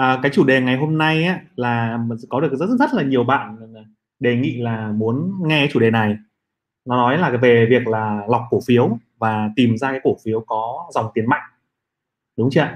[0.00, 1.98] à, cái chủ đề ngày hôm nay á, là
[2.28, 3.56] có được rất rất là nhiều bạn
[4.20, 6.16] đề nghị là muốn nghe chủ đề này.
[6.84, 10.44] Nó nói là về việc là lọc cổ phiếu và tìm ra cái cổ phiếu
[10.46, 11.42] có dòng tiền mạnh.
[12.36, 12.68] Đúng chưa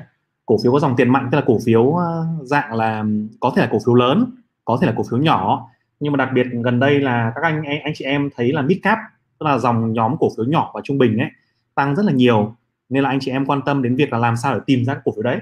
[0.46, 3.04] cổ phiếu có dòng tiền mạnh tức là cổ phiếu ờ, dạng là
[3.40, 4.26] có thể là cổ phiếu lớn
[4.64, 5.70] có thể là cổ phiếu nhỏ.
[6.00, 8.78] Nhưng mà đặc biệt gần đây là các anh anh chị em thấy là mid
[8.82, 8.98] cap
[9.38, 11.30] tức là dòng nhóm cổ phiếu nhỏ và trung bình ấy
[11.74, 12.56] tăng rất là nhiều.
[12.88, 14.94] Nên là anh chị em quan tâm đến việc là làm sao để tìm ra
[14.94, 15.40] cái cổ phiếu đấy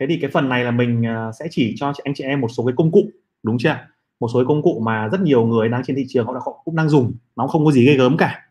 [0.00, 2.48] thế thì cái phần này là mình à, sẽ chỉ cho anh chị em một
[2.48, 3.10] số cái công cụ
[3.42, 3.76] đúng chưa?
[4.20, 6.40] Một số cái công cụ mà rất nhiều người đang trên thị trường họ, đã,
[6.46, 8.42] họ cũng đang dùng nó không có gì ghê gớm cả.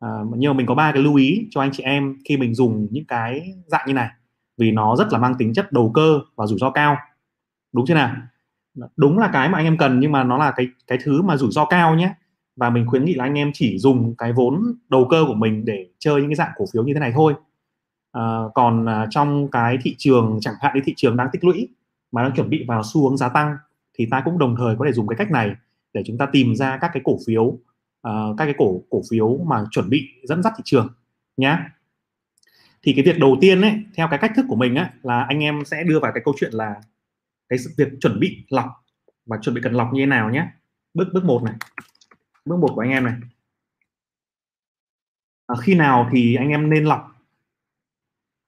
[0.00, 2.54] À, nhưng mà mình có ba cái lưu ý cho anh chị em khi mình
[2.54, 4.08] dùng những cái dạng như này
[4.58, 6.96] vì nó rất là mang tính chất đầu cơ và rủi ro cao
[7.72, 8.16] đúng chưa nào?
[8.96, 11.36] Đúng là cái mà anh em cần nhưng mà nó là cái cái thứ mà
[11.36, 12.14] rủi ro cao nhé.
[12.56, 15.64] Và mình khuyến nghị là anh em chỉ dùng cái vốn đầu cơ của mình
[15.64, 17.34] để chơi những cái dạng cổ phiếu như thế này thôi
[18.14, 18.22] à,
[18.54, 21.68] còn à, trong cái thị trường chẳng hạn như thị trường đang tích lũy
[22.12, 23.56] mà đang chuẩn bị vào xu hướng giá tăng
[23.94, 25.54] thì ta cũng đồng thời có thể dùng cái cách này
[25.92, 27.58] để chúng ta tìm ra các cái cổ phiếu uh,
[28.38, 30.88] các cái cổ cổ phiếu mà chuẩn bị dẫn dắt thị trường
[31.36, 31.70] nhá.
[32.82, 35.40] Thì cái việc đầu tiên ấy theo cái cách thức của mình á là anh
[35.44, 36.74] em sẽ đưa vào cái câu chuyện là
[37.48, 38.66] cái việc chuẩn bị lọc.
[39.26, 40.46] Và chuẩn bị cần lọc như thế nào nhé
[40.94, 41.54] bước bước một này.
[42.44, 43.14] Bước một của anh em này.
[45.46, 47.13] À, khi nào thì anh em nên lọc?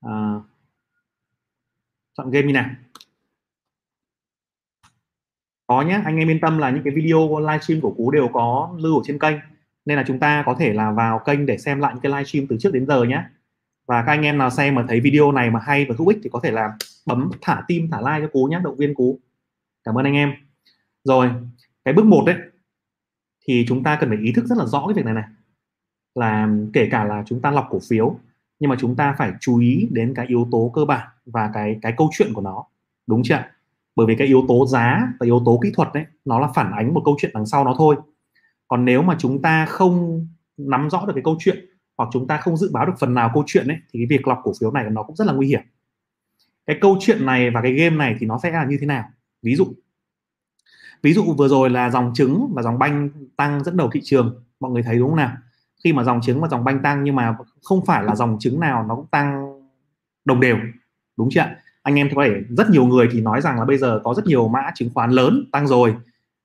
[0.07, 0.41] À,
[2.17, 2.71] chọn game như nào.
[5.67, 8.77] Có nhé anh em yên tâm là những cái video livestream của cú đều có
[8.79, 9.37] lưu ở trên kênh.
[9.85, 12.47] Nên là chúng ta có thể là vào kênh để xem lại những cái livestream
[12.47, 13.25] từ trước đến giờ nhé
[13.87, 16.19] và các anh em nào xem mà thấy video này mà hay và hữu ích
[16.23, 16.77] thì có thể là
[17.07, 19.21] bấm thả tim thả like cho cú nhé động viên cú.
[19.85, 20.35] Cảm ơn anh em.
[21.05, 21.31] Rồi
[21.85, 22.37] cái bước một đấy
[23.49, 25.25] thì chúng ta cần phải ý thức rất là rõ cái việc này này.
[26.15, 28.19] Là kể cả là chúng ta lọc cổ phiếu
[28.59, 31.79] nhưng mà chúng ta phải chú ý đến cái yếu tố cơ bản và cái
[31.83, 32.65] cái câu chuyện của nó.
[33.07, 33.43] Đúng chưa
[33.97, 36.73] bởi vì cái yếu tố giá và yếu tố kỹ thuật đấy nó là phản
[36.73, 37.97] ánh một câu chuyện đằng sau nó thôi.
[38.69, 40.27] Còn nếu mà chúng ta không
[40.57, 41.67] nắm rõ được cái câu chuyện
[41.99, 44.29] hoặc chúng ta không dự báo được phần nào câu chuyện ấy, thì cái việc
[44.29, 45.63] lọc cổ phiếu này nó cũng rất là nguy hiểm.
[46.67, 49.05] Cái câu chuyện này và cái game này thì nó sẽ là như thế nào?
[49.43, 49.67] Ví dụ
[51.03, 54.43] ví dụ vừa rồi là dòng trứng và dòng banh tăng dẫn đầu thị trường.
[54.61, 55.37] Mọi người thấy đúng không nào?
[55.85, 58.61] Khi mà dòng trứng và dòng banh tăng nhưng mà không phải là dòng trứng
[58.61, 59.61] nào nó cũng tăng
[60.25, 60.57] đồng đều.
[61.17, 61.45] Đúng chưa
[61.87, 64.27] anh em có thể rất nhiều người thì nói rằng là bây giờ có rất
[64.27, 65.95] nhiều mã chứng khoán lớn tăng rồi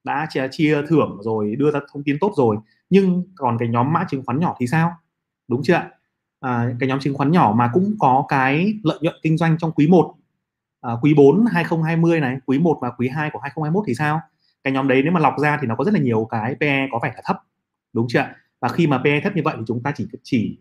[0.04, 2.58] đã chia, chia thưởng rồi đưa ra thông tin tốt rồi
[2.90, 4.92] nhưng còn cái nhóm mã chứng khoán nhỏ thì sao?
[5.48, 5.82] Đúng chưa
[6.40, 9.72] à, cái nhóm chứng khoán nhỏ mà cũng có cái lợi nhuận kinh doanh trong
[9.72, 10.16] quý 1
[10.82, 14.22] à, quý 4 2020 này quý 1 và quý 2 của 2021 thì sao?
[14.64, 16.88] Cái nhóm đấy nếu mà lọc ra thì nó có rất là nhiều cái PE
[16.92, 17.38] có vẻ là thấp.
[17.94, 18.26] Đúng chưa
[18.62, 20.58] và khi mà PE thấp như vậy thì chúng ta chỉ chỉ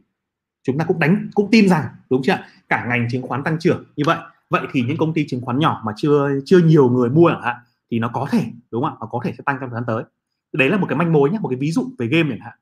[0.63, 2.39] chúng ta cũng đánh cũng tin rằng đúng chưa
[2.69, 4.19] cả ngành chứng khoán tăng trưởng như vậy.
[4.51, 7.43] Vậy thì những công ty chứng khoán nhỏ mà chưa chưa nhiều người mua chẳng
[7.43, 7.57] hạn
[7.91, 8.97] thì nó có thể đúng không ạ?
[9.01, 10.05] Nó có thể sẽ tăng trong thời gian tới.
[10.53, 12.59] Đấy là một cái manh mối nhé một cái ví dụ về game chẳng hạn.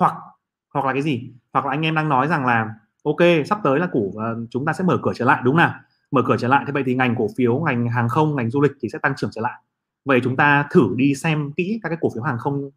[0.00, 0.14] Hoặc
[0.74, 1.30] hoặc là cái gì?
[1.52, 4.14] Hoặc là anh em đang nói rằng là ok sắp tới là cổ uh,
[4.50, 5.74] chúng ta sẽ mở cửa trở lại đúng nào?
[6.10, 8.60] Mở cửa trở lại thế vậy thì ngành cổ phiếu ngành hàng không ngành du
[8.60, 9.62] lịch thì sẽ tăng trưởng trở lại.
[10.04, 12.70] Vậy chúng ta thử đi xem kỹ các cái cổ phiếu hàng không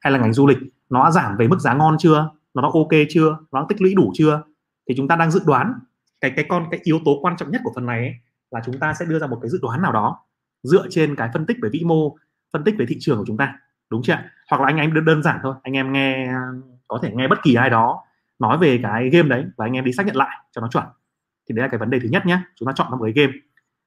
[0.00, 0.58] hay là ngành du lịch
[0.90, 2.30] nó giảm về mức giá ngon chưa?
[2.54, 3.38] Nó đã ok chưa?
[3.52, 4.42] Nó tích lũy đủ chưa?
[4.88, 5.74] Thì chúng ta đang dự đoán
[6.20, 8.14] cái cái con cái yếu tố quan trọng nhất của phần này ấy,
[8.50, 10.18] là chúng ta sẽ đưa ra một cái dự đoán nào đó
[10.62, 12.16] dựa trên cái phân tích về vĩ mô
[12.52, 13.58] phân tích về thị trường của chúng ta.
[13.90, 14.18] Đúng chưa
[14.50, 16.32] hoặc là anh em đơn giản thôi anh em nghe
[16.88, 18.02] có thể nghe bất kỳ ai đó
[18.38, 20.84] nói về cái game đấy và anh em đi xác nhận lại cho nó chuẩn.
[21.48, 23.32] Thì đấy là cái vấn đề thứ nhất nhé chúng ta chọn một cái game.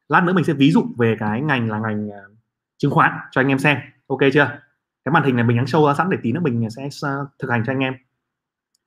[0.10, 2.22] Lát nữa mình sẽ ví dụ về cái ngành là ngành ờ,
[2.78, 3.78] chứng khoán cho anh em xem.
[4.08, 4.60] Ok chưa?
[5.06, 7.16] Cái màn hình này mình đang show ra sẵn để tí nữa mình sẽ à,
[7.40, 7.94] thực hành cho anh em.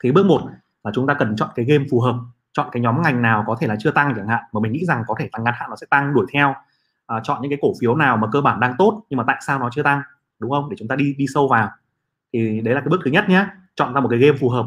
[0.02, 0.42] Thì bước một
[0.84, 2.16] là chúng ta cần chọn cái game phù hợp
[2.52, 4.84] chọn cái nhóm ngành nào có thể là chưa tăng chẳng hạn mà mình nghĩ
[4.84, 6.54] rằng có thể tăng ngắn hạn nó sẽ tăng đuổi theo.
[7.06, 9.36] À, chọn những cái cổ phiếu nào mà cơ bản đang tốt nhưng mà tại
[9.46, 10.02] sao nó chưa tăng
[10.38, 10.70] đúng không?
[10.70, 11.70] Để chúng ta đi đi sâu vào.
[12.32, 14.66] Thì đấy là cái bước thứ nhất nhé chọn ra một cái game phù hợp.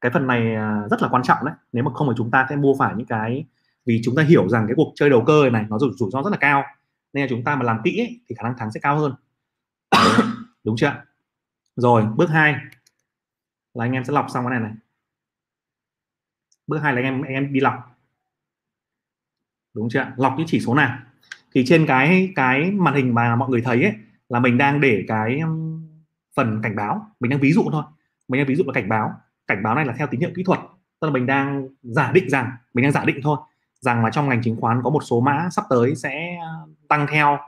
[0.00, 1.54] Cái phần này à, rất là quan trọng đấy.
[1.72, 3.44] Nếu mà không thì chúng ta sẽ mua phải những cái
[3.86, 6.30] vì chúng ta hiểu rằng cái cuộc chơi đầu cơ này nó rủi ro rất
[6.30, 6.62] là cao
[7.12, 9.14] nên là chúng ta mà làm kỹ ấy, thì khả năng thắng sẽ cao hơn
[10.64, 11.02] đúng chưa
[11.76, 12.52] rồi, bước hai
[13.74, 14.72] là anh em sẽ lọc xong cái này này.
[16.66, 17.74] Bước hai là anh em anh em đi lọc.
[19.74, 20.98] Đúng chưa lọc những chỉ số nào?
[21.52, 23.92] Thì trên cái cái màn hình mà mọi người thấy ấy,
[24.28, 25.88] là mình đang để cái um,
[26.36, 27.10] phần cảnh báo.
[27.20, 27.84] Mình đang ví dụ thôi.
[28.28, 29.12] Mình đang ví dụ là cảnh báo.
[29.46, 30.60] Cảnh báo này là theo tín hiệu kỹ thuật.
[31.00, 33.38] Tức là mình đang giả định rằng, mình đang giả định thôi,
[33.80, 37.06] rằng là trong ngành chứng khoán có một số mã sắp tới sẽ um, tăng
[37.10, 37.38] theo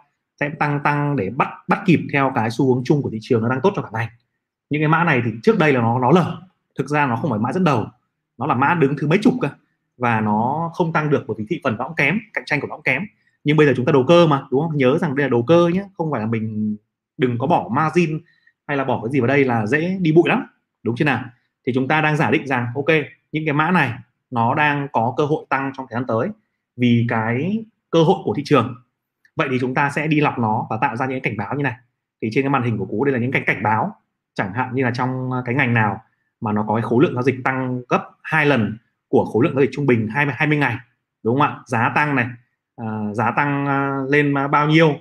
[0.40, 3.42] sẽ tăng tăng để bắt bắt kịp theo cái xu hướng chung của thị trường
[3.42, 4.08] nó đang tốt cho cả ngành.
[4.70, 6.36] Những cái mã này thì trước đây là nó nó lở.
[6.78, 7.86] Thực ra nó không phải mã dẫn đầu.
[8.38, 9.48] Nó là mã đứng thứ mấy chục cơ.
[9.98, 12.66] Và nó không tăng được bởi vì thị phần nó cũng kém, cạnh tranh của
[12.66, 13.02] nó cũng kém.
[13.44, 14.76] Nhưng bây giờ chúng ta đầu cơ mà, đúng không?
[14.76, 16.76] Nhớ rằng đây là đầu cơ nhé không phải là mình
[17.18, 18.20] đừng có bỏ margin
[18.66, 20.46] hay là bỏ cái gì vào đây là dễ đi bụi lắm.
[20.82, 21.24] Đúng chưa nào?
[21.66, 22.86] Thì chúng ta đang giả định rằng, ok,
[23.32, 23.92] những cái mã này
[24.30, 26.28] nó đang có cơ hội tăng trong thời gian tới
[26.76, 28.74] vì cái cơ hội của thị trường
[29.36, 31.62] vậy thì chúng ta sẽ đi lọc nó và tạo ra những cảnh báo như
[31.62, 31.76] này.
[32.22, 33.96] Thì trên cái màn hình của cú đây là những cái cảnh báo
[34.34, 36.02] chẳng hạn như là trong cái ngành nào
[36.40, 38.78] mà nó có cái khối lượng giao dịch tăng gấp hai lần
[39.08, 40.76] của khối lượng giao dịch trung bình 20 20 ngày
[41.22, 41.58] đúng không ạ?
[41.66, 42.26] Giá tăng này
[42.82, 44.96] uh, giá tăng uh, lên bao nhiêu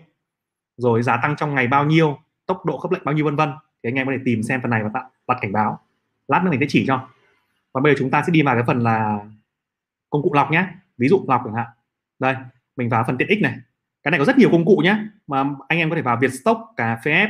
[0.78, 3.50] rồi giá tăng trong ngày bao nhiêu tốc độ khớp lệnh bao nhiêu vân vân.
[3.84, 5.80] Thì anh em có thể tìm xem phần này và tạo bật cảnh báo.
[6.28, 7.08] Lát nữa mình sẽ chỉ cho.
[7.74, 9.20] Và bây giờ chúng ta sẽ đi vào cái phần là
[10.10, 10.68] công cụ lọc nhé.
[10.98, 11.68] Ví dụ lọc chẳng hạn.
[12.20, 12.36] Đây
[12.76, 13.56] mình vào phần tiện ích này
[14.06, 14.98] cái này có rất nhiều công cụ nhé
[15.28, 17.28] mà anh em có thể vào Vietstock cà phê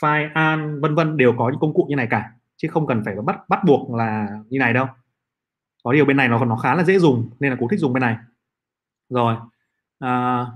[0.00, 2.32] file an vân vân đều có những công cụ như này cả.
[2.56, 4.86] Chứ không cần phải bắt bắt buộc là như này đâu.
[5.84, 7.92] Có điều bên này nó nó khá là dễ dùng nên là cũng thích dùng
[7.92, 8.16] bên này.
[9.08, 9.36] Rồi
[9.98, 10.46] à,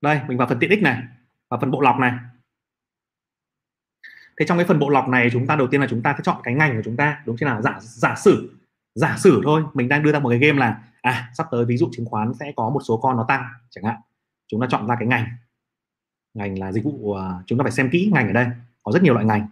[0.00, 1.02] đây mình vào phần tiện ích này
[1.48, 2.12] và phần bộ lọc này.
[4.38, 6.20] Thế trong cái phần bộ lọc này chúng ta đầu tiên là chúng ta sẽ
[6.22, 7.62] chọn cái ngành của chúng ta đúng chưa nào?
[7.62, 8.54] Giả giả sử
[8.94, 11.76] giả sử thôi mình đang đưa ra một cái game là à sắp tới ví
[11.76, 13.96] dụ chứng khoán sẽ có một số con nó tăng chẳng hạn.
[14.46, 15.26] Chúng ta chọn ra cái ngành.
[16.34, 18.46] Ngành là dịch vụ uh, chúng ta phải xem kỹ ngành ở đây.
[18.82, 19.48] Có rất nhiều loại ngành.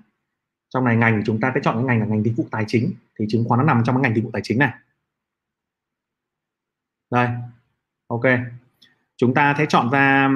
[0.68, 2.92] Trong này ngành chúng ta sẽ chọn cái ngành là ngành dịch vụ tài chính.
[3.18, 4.72] Thì chứng khoán nó nằm trong cái ngành dịch vụ tài chính này.
[7.10, 7.28] Đây
[8.06, 8.22] ok.
[9.16, 10.30] Chúng ta sẽ chọn ra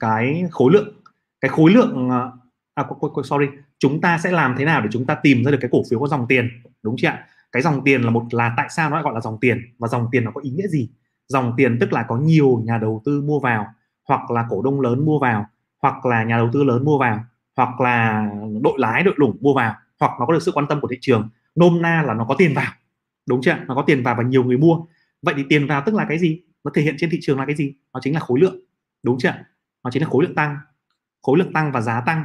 [0.00, 0.94] cái khối lượng.
[1.40, 2.32] Cái khối lượng ờ,
[2.74, 2.84] à
[3.24, 3.46] sorry.
[3.78, 6.00] Chúng ta sẽ làm thế nào để chúng ta tìm ra được cái cổ phiếu
[6.00, 6.62] có dòng tiền?
[6.82, 7.26] Đúng chưa ạ?
[7.52, 9.60] Cái dòng tiền là một, là tại sao nó lại gọi là dòng tiền?
[9.78, 10.90] Và dòng tiền nó có ý nghĩa gì?
[11.28, 13.66] Dòng tiền tức là có nhiều nhà đầu tư mua vào,
[14.08, 15.46] hoặc là cổ đông lớn mua vào,
[15.82, 17.24] hoặc là nhà đầu tư lớn mua vào,
[17.56, 18.26] hoặc là
[18.62, 20.96] đội lái, đội lủng mua vào, hoặc nó có được sự quan tâm của thị
[21.00, 21.28] trường.
[21.54, 22.72] Nôm na là nó có tiền vào,
[23.28, 24.78] đúng chưa nó có tiền vào và nhiều người mua.
[25.22, 26.42] Vậy thì tiền vào tức là cái gì?
[26.64, 27.74] Nó thể hiện trên thị trường là cái gì?
[27.94, 28.56] Nó chính là khối lượng,
[29.02, 29.34] đúng chưa
[29.84, 30.58] nó chính là khối lượng tăng,
[31.22, 32.24] khối lượng tăng và giá tăng,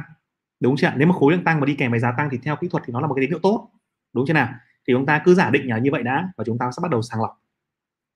[0.60, 2.56] đúng chưa nếu mà khối lượng tăng mà đi kèm với giá tăng thì theo
[2.56, 3.70] kỹ thuật thì nó là một cái tín hiệu tốt,
[4.14, 4.48] đúng chưa nào?
[4.88, 6.90] Thì chúng ta cứ giả định là như vậy đã và chúng ta sẽ bắt
[6.90, 7.40] đầu sàng lọc.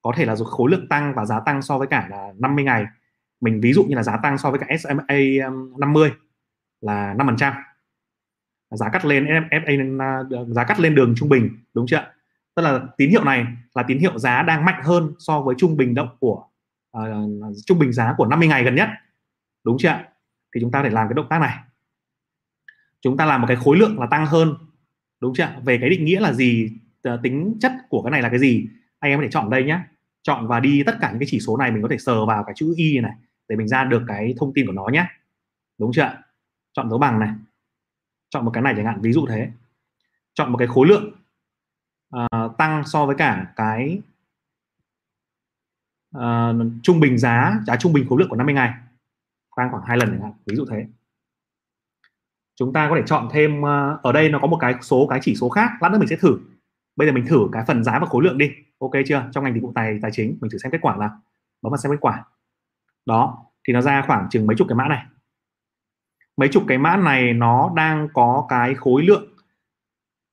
[0.03, 2.85] Có thể là khối lượng tăng và giá tăng so với cả là 50 ngày.
[3.41, 5.15] Mình ví dụ như là giá tăng so với cả SMA
[5.79, 6.17] 50 um,
[6.81, 7.53] là 5%
[8.71, 12.13] giá cắt lên FA uh, giá cắt lên đường trung bình đúng chưa
[12.55, 15.77] tức là tín hiệu này là tín hiệu giá đang mạnh hơn so với trung
[15.77, 16.45] bình động của
[16.99, 17.03] uh,
[17.67, 18.89] trung bình giá của 50 ngày gần nhất
[19.65, 19.99] đúng chưa
[20.55, 21.59] thì chúng ta để làm cái động tác này.
[23.01, 24.55] Chúng ta làm một cái khối lượng là tăng hơn
[25.21, 25.49] đúng chưa?
[25.65, 26.71] Về cái định nghĩa là gì
[27.03, 28.67] ờ, tính chất của cái này là cái gì?
[28.99, 29.81] Anh em có thể chọn đây nhé
[30.23, 32.45] chọn và đi tất cả những cái chỉ số này mình có thể sờ vào
[32.45, 33.13] cái chữ y này
[33.49, 35.07] để mình ra được cái thông tin của nó nhé
[35.79, 36.13] đúng chưa
[36.79, 37.31] chọn dấu bằng này.
[38.31, 39.51] Chọn một cái này chẳng hạn ví dụ thế.
[40.35, 41.13] Chọn một cái khối lượng
[42.17, 44.01] uh, tăng so với cả cái
[46.17, 48.75] uh, trung bình giá giá trung bình khối lượng của 50 ngày.
[49.57, 50.87] Tăng khoảng hai lần chẳng hạn ví dụ thế
[52.59, 55.19] chúng ta có thể chọn thêm ờ, ở đây nó có một cái số, cái
[55.23, 56.39] chỉ số khác, lát nữa mình sẽ thử.
[56.97, 58.51] Bây giờ mình thử cái phần giá và khối lượng đi.
[58.79, 59.25] Ok chưa?
[59.33, 61.11] Trong ngành dịch vụ tài tài chính, mình thử xem kết quả nào.
[61.63, 62.25] Bấm vào xem kết quả.
[63.07, 65.07] Đó, thì nó ra khoảng chừng mấy chục cái mã này.
[66.37, 69.25] Mấy chục cái mã này nó đang có cái khối lượng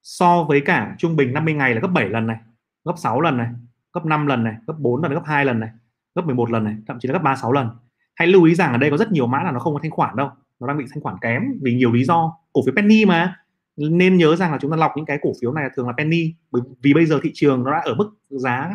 [0.03, 2.37] so với cả trung bình 50 ngày là gấp 7 lần này,
[2.85, 3.49] gấp 6 lần này,
[3.93, 5.69] gấp 5 lần này, gấp 4 lần gấp 2 lần này,
[6.15, 7.69] gấp 11 lần này, thậm chí là gấp 36 lần.
[8.15, 9.91] Hãy lưu ý rằng ở đây có rất nhiều mã là nó không có thanh
[9.91, 12.37] khoản đâu nó đang bị thanh khoản kém vì nhiều lý do.
[12.53, 13.35] Cổ phiếu penny mà.
[13.77, 16.33] Nên nhớ rằng là chúng ta lọc những cái cổ phiếu này thường là penny
[16.51, 18.71] bởi vì bây giờ thị trường nó đã ở mức giá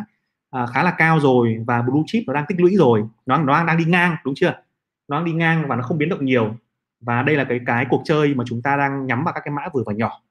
[0.49, 3.03] à, khá là cao rồi và blue chip nó đang tích lũy rồi.
[3.25, 4.63] Nó nó đang, đang đi ngang đúng chưa?
[5.07, 6.55] Nó đang đi ngang và nó không biến động nhiều.
[6.99, 9.51] Và đây là cái cái cuộc chơi mà chúng ta đang nhắm vào các cái
[9.51, 10.21] mã vừa và nhỏ.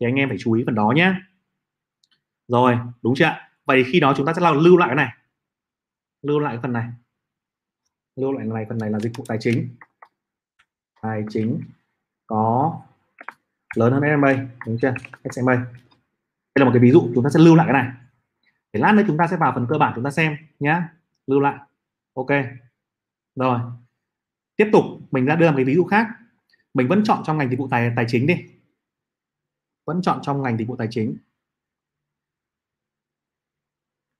[0.00, 1.14] Thì anh em phải chú ý phần đó nhé.
[2.48, 5.08] Rồi đúng chưa vậy khi đó chúng ta sẽ lưu lại cái này.
[6.22, 6.88] Lưu lại cái phần này.
[8.16, 9.68] Lưu lại này phần này là dịch vụ tài chính
[11.02, 11.60] tài chính
[12.26, 12.80] có
[13.76, 14.94] lớn hơn SMA đúng chưa?
[15.30, 15.54] SMA
[16.54, 17.92] đây là một cái ví dụ, chúng ta sẽ lưu lại cái này.
[18.72, 20.82] Để lát nữa chúng ta sẽ vào phần cơ bản chúng ta xem nhé
[21.26, 21.58] lưu lại.
[22.14, 22.28] Ok.
[23.34, 23.60] Rồi.
[24.56, 26.06] Tiếp tục, mình đã đưa một cái ví dụ khác.
[26.74, 28.34] Mình vẫn chọn trong ngành dịch vụ tài tài chính đi.
[29.86, 31.16] Vẫn chọn trong ngành dịch vụ tài chính.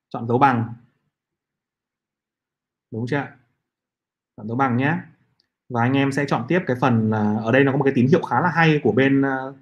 [0.08, 0.74] Chọn dấu bằng.
[2.90, 3.28] Đúng chưa?
[4.36, 4.98] Chọn dấu bằng nhé
[5.70, 7.92] và anh em sẽ chọn tiếp cái phần là ở đây nó có một cái
[7.96, 9.56] tín hiệu khá là hay của bên ờ, uh,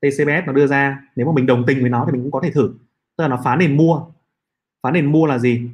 [0.00, 1.02] TCBS nó đưa ra.
[1.16, 2.74] Nếu mà mình đồng tình với nó thì mình cũng có thể thử.
[3.16, 4.00] Tức là nó phá nền mua.
[4.82, 5.70] Phá nền mua là gì?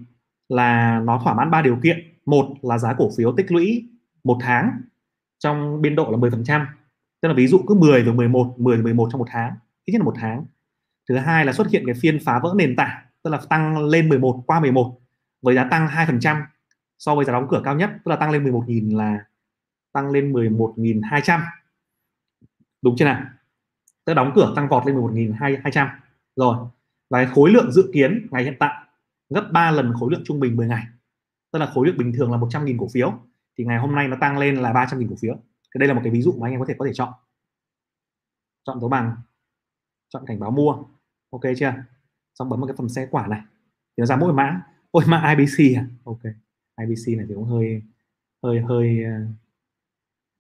[0.49, 1.99] Là nó thỏa mãn ba điều kiện.
[2.27, 3.89] Một là giá cổ phiếu tích lũy
[4.25, 4.81] một tháng
[5.39, 6.67] trong biên độ là 10%
[7.21, 9.53] tức là ví dụ cứ 10 rồi 11 10 rồi 11 trong một tháng.
[9.85, 10.45] Ít nhất là một tháng.
[11.09, 14.09] Thứ hai là xuất hiện cái phiên phá vỡ nền tảng tức là tăng lên
[14.09, 15.01] 11 qua 11
[15.43, 16.43] với giá tăng 2%
[16.99, 19.19] so với giá đóng cửa cao nhất tức là tăng lên 11.000 là
[19.99, 21.41] tăng lên 11.200
[22.83, 23.27] đúng chưa nào?
[24.05, 25.89] Tức đóng cửa tăng vọt lên 11.200
[26.37, 26.57] rồi
[27.11, 28.85] và khối lượng dự kiến ngày hiện tại
[29.31, 30.85] gấp 3 lần khối lượng trung bình 10 ngày.
[31.53, 33.13] Tức là khối lượng bình thường là 100.000 cổ phiếu
[33.59, 35.35] thì ngày hôm nay nó tăng lên là 300.000 cổ phiếu.
[35.75, 37.13] Thì đây là một cái ví dụ mà anh em có thể có thể chọn.
[38.65, 39.17] Chọn dấu bằng
[40.09, 40.85] chọn cảnh báo mua.
[41.31, 41.75] Ok chưa?
[42.35, 43.41] Xong bấm vào cái phần xe quả này.
[43.97, 44.63] Thì nó ra mỗi mã.
[44.91, 45.87] Ôi mã IBC à?
[46.05, 46.23] Ok
[46.81, 47.83] IBC này thì cũng hơi
[48.43, 49.11] hơi hơi ờ,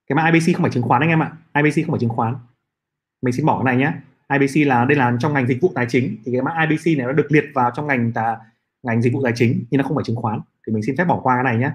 [0.09, 1.33] cái mã IBC không phải chứng khoán anh em ạ.
[1.55, 2.35] IBC không phải chứng khoán.
[3.23, 3.93] Mình xin bỏ cái này nhé
[4.39, 6.17] IBC là đây là trong ngành dịch vụ tài chính.
[6.25, 8.37] Thì cái mã IBC này nó được liệt vào trong ngành ta,
[8.83, 10.41] ngành dịch vụ tài chính nhưng nó không phải chứng khoán.
[10.67, 11.71] Thì mình xin phép bỏ qua cái này nhé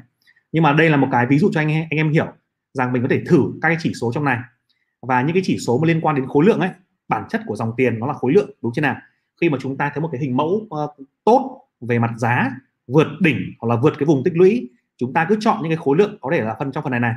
[0.51, 2.27] nhưng mà đây là một cái ví dụ cho anh anh em hiểu
[2.73, 4.39] rằng mình có thể thử các cái chỉ số trong này.
[5.01, 6.69] Và những cái chỉ số mà liên quan đến khối lượng ấy
[7.07, 8.95] bản chất của dòng tiền nó là khối lượng đúng chưa nào?
[9.41, 12.51] Khi mà chúng ta thấy một cái hình mẫu uh, tốt về mặt giá
[12.87, 15.77] vượt đỉnh hoặc là vượt cái vùng tích lũy chúng ta cứ chọn những cái
[15.77, 17.13] khối lượng có thể là phân trong phần này này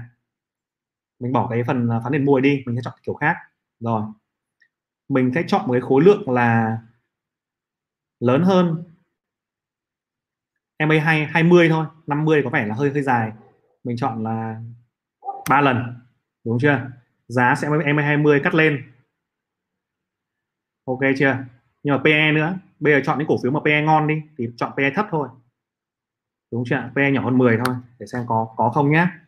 [1.19, 3.37] mình bỏ cái phần à, phán nền mùi đi, mình sẽ chọn kiểu khác.
[3.81, 4.03] Rồi.
[5.09, 6.79] Mình sẽ chọn một cái khối lượng là
[8.21, 8.85] lớn hơn.
[10.79, 13.33] MA 2 20 thôi 50 có vẻ là hơi hơi dài.
[13.85, 14.61] Mình chọn là
[15.51, 16.01] ba lần,
[16.45, 16.91] đúng chưa?
[17.29, 18.93] Giá sẽ em 20 cắt lên.
[20.85, 21.37] Ok chưa?
[21.83, 22.59] Nhưng mà PE nữa.
[22.81, 25.29] Bây giờ chọn những cổ phiếu mà PE ngon đi, thì chọn PE thấp thôi.
[26.53, 26.91] Đúng chưa?
[26.95, 29.26] PE nhỏ hơn 10 thôi, để xem có có không nhá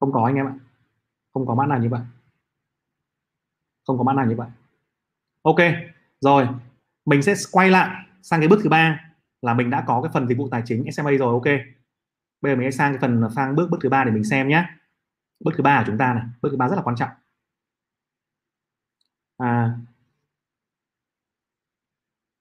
[0.00, 0.54] không có anh em ạ.
[1.34, 2.00] Không có mã nào như vậy
[3.86, 4.48] không có mã nào như vậy
[5.42, 5.56] ok,
[6.20, 6.48] rồi.
[7.04, 9.10] Mình sẽ quay lại sang cái bước thứ ba
[9.42, 11.44] là mình đã có cái phần dịch vụ tài chính SMA rồi, ok.
[12.40, 14.48] Bây giờ mình sẽ sang cái phần, sang bước bước thứ ba để mình xem
[14.48, 14.64] nhé
[15.40, 16.24] bước thứ ba của chúng ta này.
[16.42, 17.10] Bước thứ ba rất là quan trọng.
[19.38, 19.78] À.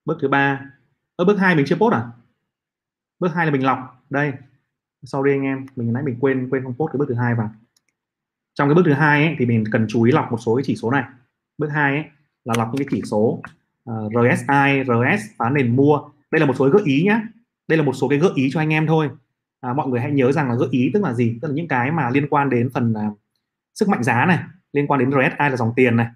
[0.05, 0.71] Bước thứ ba.
[1.15, 2.07] Ở bước hai mình chưa post à?
[3.19, 3.79] Bước hai là mình lọc.
[4.09, 4.33] Đây
[5.03, 7.49] sau anh em mình nãy mình quên quên không post cái bước thứ hai vào.
[8.55, 10.63] Trong cái bước thứ hai ấy, thì mình cần chú ý lọc một số cái
[10.65, 11.03] chỉ số này.
[11.57, 12.05] Bước hai ấy,
[12.45, 13.41] là lọc những cái chỉ số
[13.85, 15.99] ờ, uh, RSI, RS phá nền mua.
[16.31, 17.21] Đây là một số gợi ý nhé
[17.67, 19.09] đây là một số cái gợi ý cho anh em thôi.
[19.61, 21.39] À, mọi người hãy nhớ rằng là gợi ý tức là gì?
[21.41, 23.19] Tức là những cái mà liên quan đến phần uh,
[23.73, 24.39] sức mạnh giá này
[24.73, 26.07] liên quan đến RSI là dòng tiền này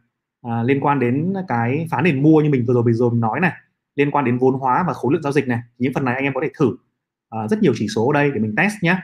[0.41, 3.19] à, liên quan đến cái phá nền mua như mình vừa rồi vừa rồi mình
[3.19, 3.51] nói này
[3.95, 5.59] liên quan đến vốn hóa và khối lượng giao dịch này.
[5.77, 6.75] Những phần này anh em có thể thử
[7.31, 8.97] à, rất nhiều chỉ số ở đây để mình test nhé.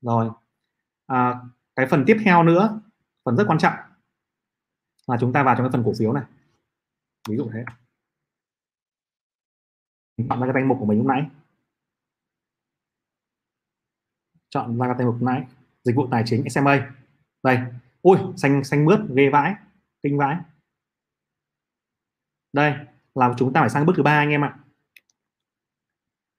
[0.00, 0.30] Rồi
[1.06, 1.34] à,
[1.76, 2.80] cái phần tiếp theo nữa
[3.24, 3.74] phần rất quan trọng.
[5.06, 6.24] Là chúng ta vào trong cái phần cổ phiếu này.
[7.28, 7.64] Ví dụ thế.
[10.16, 11.26] Mình chọn ra cái danh mục của mình lúc nãy.
[14.48, 15.46] Chọn ra cái danh mục lúc nãy.
[15.84, 16.92] Dịch vụ tài chính SMA
[17.42, 17.58] đây.
[18.02, 19.54] Ui xanh xanh mướt ghê vãi
[20.02, 20.36] kinh vãi.
[22.52, 22.74] Đây.
[23.14, 24.58] Là chúng ta phải sang bước thứ ba anh em ạ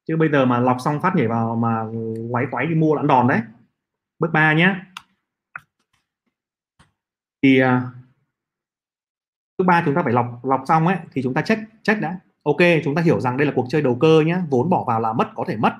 [0.07, 1.85] chứ bây giờ mà lọc xong phát nhảy vào mà
[2.31, 3.41] quái quái đi mua là đòn đấy.
[4.19, 4.75] Bước ba nhé
[7.43, 7.67] thì uh,
[9.57, 12.19] bước ba chúng ta phải lọc lọc xong ấy thì chúng ta check check đã.
[12.43, 14.99] Ok chúng ta hiểu rằng đây là cuộc chơi đầu cơ nhé vốn bỏ vào
[14.99, 15.73] là mất có thể mất.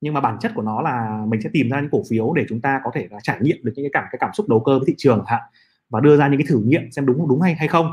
[0.00, 2.46] Nhưng mà bản chất của nó là mình sẽ tìm ra những cổ phiếu để
[2.48, 4.60] chúng ta có thể là trải nghiệm được những cái cảm cái cảm xúc đầu
[4.60, 5.42] cơ với thị trường hạn
[5.90, 7.92] và đưa ra những cái thử nghiệm xem đúng đúng hay hay không.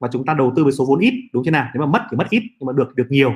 [0.00, 1.70] Và chúng ta đầu tư với số vốn ít đúng chưa nào?
[1.74, 3.32] Nếu mà mất thì mất ít nhưng mà được được nhiều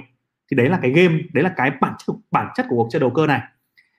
[0.50, 3.00] thì đấy là cái game, đấy là cái bản chất bản chất của cuộc chơi
[3.00, 3.40] đầu cơ này.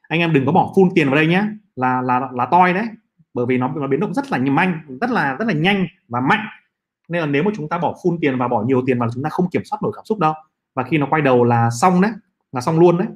[0.08, 1.44] Anh em đừng có bỏ full tiền vào đây nhé
[1.76, 2.86] là là là toi đấy.
[3.34, 6.22] Bởi vì nó nó biến động rất là nhanh, rất là rất là nhanh và
[6.22, 6.46] mạnh.
[7.10, 9.24] Nên là nếu mà chúng ta bỏ full tiền và bỏ nhiều tiền vào chúng
[9.24, 10.34] ta không kiểm soát nổi cảm xúc đâu.
[10.76, 12.12] Và khi nó quay đầu là xong đấy,
[12.52, 13.08] là xong luôn đấy.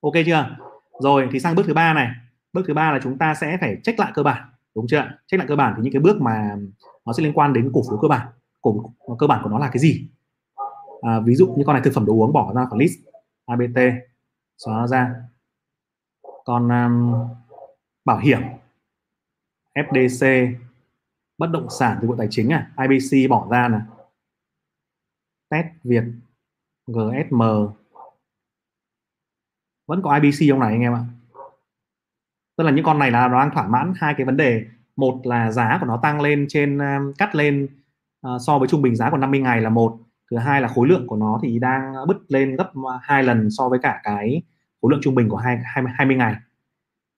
[0.00, 0.56] Ok chưa?
[1.00, 2.08] Rồi, thì sang bước thứ ba này.
[2.52, 4.42] Bước thứ ba là chúng ta sẽ phải check lại cơ bản.
[4.74, 6.56] Đúng chưa check lại cơ bản thì những cái bước mà
[7.06, 8.26] nó sẽ liên quan đến cổ phiếu cơ bản.
[8.60, 10.08] Cổ, cơ bản của nó là cái gì?
[11.04, 12.98] À, ví dụ như con này thực phẩm đồ uống bỏ ra khỏi list
[13.46, 13.78] ABT
[14.58, 15.14] xóa nó ra.
[16.44, 17.14] Còn um,
[18.04, 18.40] bảo hiểm
[19.74, 20.54] FDC
[21.38, 23.78] bất động sản dịch vụ tài chính à IBC bỏ ra nè
[25.48, 26.04] test Việt
[26.86, 27.42] GSM
[29.86, 31.04] vẫn có IBC trong này anh em ạ.
[32.56, 34.66] Tức là những con này là nó đang thỏa mãn hai cái vấn đề.
[34.96, 37.68] Một là giá của nó tăng lên trên um, cắt lên
[38.26, 39.98] uh, so với trung bình giá của 50 ngày là một
[40.34, 42.72] thứ hai là khối lượng của nó thì đang bứt lên gấp
[43.02, 44.42] hai lần so với cả cái
[44.82, 46.34] khối lượng trung bình của hai 20, 20 ngày.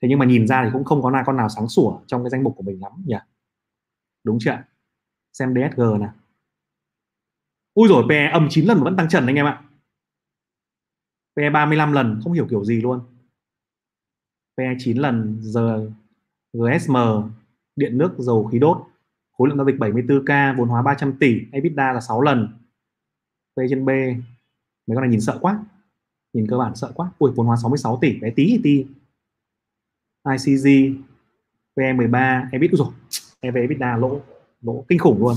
[0.02, 2.24] Thế nhưng mà nhìn ra thì cũng không có nào con nào sáng sủa trong
[2.24, 3.16] cái danh mục của mình lắm nhỉ?
[4.24, 4.58] Đúng chưa
[5.32, 6.08] xem DSG nè
[7.74, 9.62] ui rồi PE âm 9 lần vẫn tăng trần anh em ạ.
[11.36, 13.00] PE 35 lần không hiểu kiểu gì luôn.
[14.56, 15.90] PE 9 lần giờ
[16.52, 16.96] GSM
[17.76, 18.78] điện nước dầu khí đốt.
[19.32, 22.65] Khối lượng giao dịch 74k vốn hóa 300 tỷ EBITDA là 6 lần.
[23.56, 23.88] P trên B.
[24.86, 25.64] Mấy con này nhìn sợ quá.
[26.32, 27.10] Nhìn cơ bản sợ quá.
[27.18, 28.20] Ui vốn hóa 66 tỷ.
[28.20, 28.86] Bé tí tí.
[30.24, 30.96] ICG
[31.76, 32.70] PE 13 EBIT.
[32.72, 32.88] Rồi
[33.40, 34.20] EV EBITDA lỗ
[34.62, 35.36] lỗ kinh khủng luôn.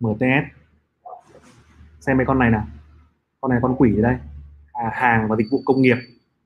[0.00, 0.60] MTS
[2.00, 2.66] xem mấy con này nào.
[3.40, 4.16] Con này con quỷ đây.
[4.72, 5.96] À, hàng và dịch vụ công nghiệp.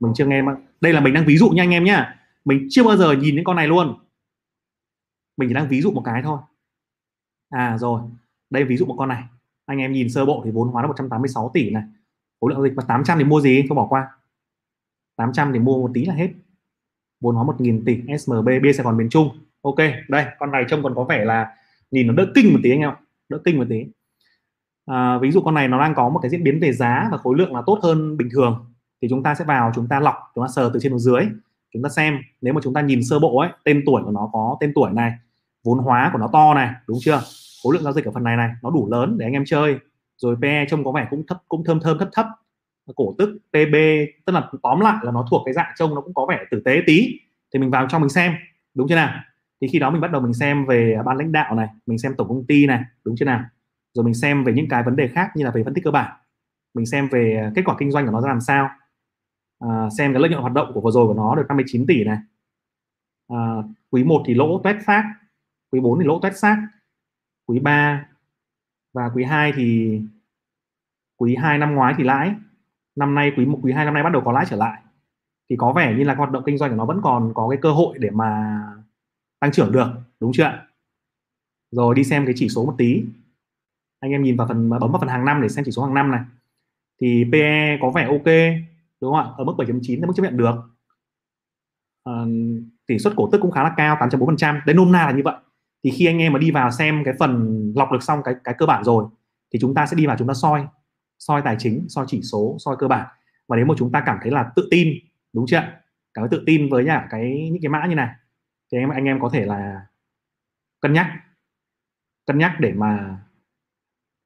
[0.00, 0.56] Mình chưa nghe mà.
[0.80, 3.34] Đây là mình đang ví dụ nha anh em nhá mình chưa bao giờ nhìn
[3.34, 3.98] những con này luôn.
[5.36, 6.38] Mình chỉ đang ví dụ một cái thôi.
[7.50, 8.00] À rồi.
[8.50, 9.24] Đây ví dụ một con này
[9.66, 11.82] anh em nhìn sơ bộ thì vốn hóa là 186 tỷ này.
[12.40, 13.64] Khối lượng dịch mà 800 thì mua gì?
[13.68, 14.08] Không bỏ qua.
[15.16, 16.28] 800 thì mua một tí là hết.
[17.20, 19.28] Vốn hóa 1.000 tỷ SMB B Sài Gòn miền Trung.
[19.62, 19.76] Ok
[20.08, 21.56] đây con này trông còn có vẻ là
[21.90, 22.90] nhìn nó đỡ kinh một tí anh em
[23.28, 23.84] đỡ kinh một tí.
[24.86, 27.18] À, ví dụ con này nó đang có một cái diễn biến về giá và
[27.18, 28.66] khối lượng là tốt hơn bình thường
[29.02, 31.22] thì chúng ta sẽ vào chúng ta lọc chúng ta sờ từ trên xuống dưới.
[31.72, 34.30] Chúng ta xem nếu mà chúng ta nhìn sơ bộ ấy tên tuổi của nó
[34.32, 35.12] có tên tuổi này
[35.64, 37.22] vốn hóa của nó to này đúng chưa?
[37.64, 39.78] Khối lượng giao dịch ở phần này này nó đủ lớn để anh em chơi.
[40.16, 42.26] Rồi PE trông có vẻ cũng thấp cũng thơm thơm thấp thấp.
[42.96, 43.74] Cổ tức PB
[44.26, 46.62] tức là tóm lại là nó thuộc cái dạng trông nó cũng có vẻ tử
[46.64, 47.18] tế tí.
[47.52, 48.34] Thì mình vào trong mình xem
[48.74, 49.20] đúng chưa nào?
[49.60, 52.14] Thì khi đó mình bắt đầu mình xem về ban lãnh đạo này mình xem
[52.18, 53.44] tổng công ty này đúng chưa nào?
[53.92, 55.90] Rồi mình xem về những cái vấn đề khác như là về phân tích cơ
[55.90, 56.12] bản.
[56.74, 58.70] Mình xem về kết quả kinh doanh của nó ra làm sao.
[59.58, 62.04] À, xem cái lợi nhuận hoạt động của vừa rồi của nó được 59 tỷ
[62.04, 62.18] này.
[63.28, 63.36] À,
[63.90, 65.14] quý 1 thì lỗ tuét xác
[65.72, 66.68] quý 4 thì lỗ tuét xác
[67.46, 68.06] quý 3
[68.92, 70.00] và quý 2 thì
[71.16, 72.34] quý 2 năm ngoái thì lãi.
[72.96, 74.82] Năm nay quý một quý 2 năm nay bắt đầu có lãi trở lại.
[75.50, 77.58] Thì có vẻ như là hoạt động kinh doanh của nó vẫn còn có cái
[77.62, 78.60] cơ hội để mà
[79.40, 79.86] tăng trưởng được
[80.20, 80.66] đúng chưa ạ?
[81.70, 83.04] Rồi đi xem cái chỉ số một tí.
[84.00, 85.94] Anh em nhìn vào phần bấm vào phần hàng năm để xem chỉ số hàng
[85.94, 86.20] năm này.
[87.00, 88.26] Thì PE có vẻ ok
[89.00, 89.34] đúng không ạ?
[89.36, 90.54] Ở mức 7.9 là mức chấp nhận được.
[92.04, 92.12] À,
[92.86, 95.34] tỷ suất cổ tức cũng khá là cao 8.4% đấy nôm na là như vậy
[95.84, 98.54] thì khi anh em mà đi vào xem cái phần lọc được xong cái cái
[98.58, 99.04] cơ bản rồi,
[99.52, 100.66] thì chúng ta sẽ đi vào chúng ta soi.
[101.18, 103.06] Soi tài chính, soi chỉ số, soi cơ bản.
[103.48, 104.88] Và nếu mà chúng ta cảm thấy là tự tin,
[105.32, 105.62] đúng chưa
[106.14, 108.08] cảm thấy tự tin với nhà cái, những cái mã như này,
[108.72, 109.86] thì em, anh em có thể là
[110.80, 111.06] cân nhắc.
[112.26, 113.18] Cân nhắc để mà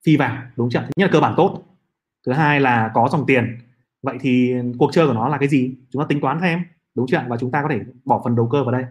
[0.06, 1.64] phi vào, đúng chưa thứ nhất là cơ bản tốt.
[2.26, 3.58] Thứ hai là có dòng tiền.
[4.02, 5.74] Vậy thì cuộc chơi của nó là cái gì?
[5.90, 6.60] Chúng ta tính toán thêm,
[6.94, 8.84] đúng chưa và chúng ta có thể bỏ phần đầu cơ vào đây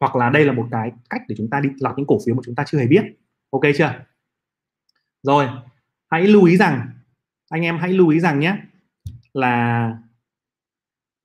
[0.00, 2.34] hoặc là đây là một cái cách để chúng ta đi lọc những cổ phiếu
[2.34, 3.02] mà chúng ta chưa hề biết.
[3.50, 4.04] Ok chưa?
[5.22, 5.48] Rồi,
[6.10, 6.90] hãy lưu ý rằng,
[7.48, 8.56] anh em hãy lưu ý rằng nhé,
[9.32, 9.98] là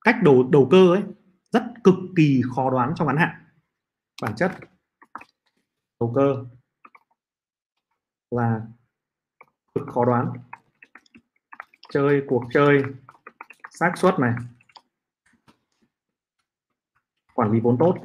[0.02, 1.04] cách đầu đầu cơ ấy
[1.52, 3.36] rất cực kỳ khó đoán trong ngắn hạn.
[4.22, 4.52] Bản chất
[6.00, 6.46] đầu cơ
[8.32, 8.62] là
[9.76, 10.34] cực khó đoán.
[11.90, 12.84] Chơi cuộc chơi
[13.72, 14.34] xác suất này,
[17.34, 17.96] quản lý vốn tốt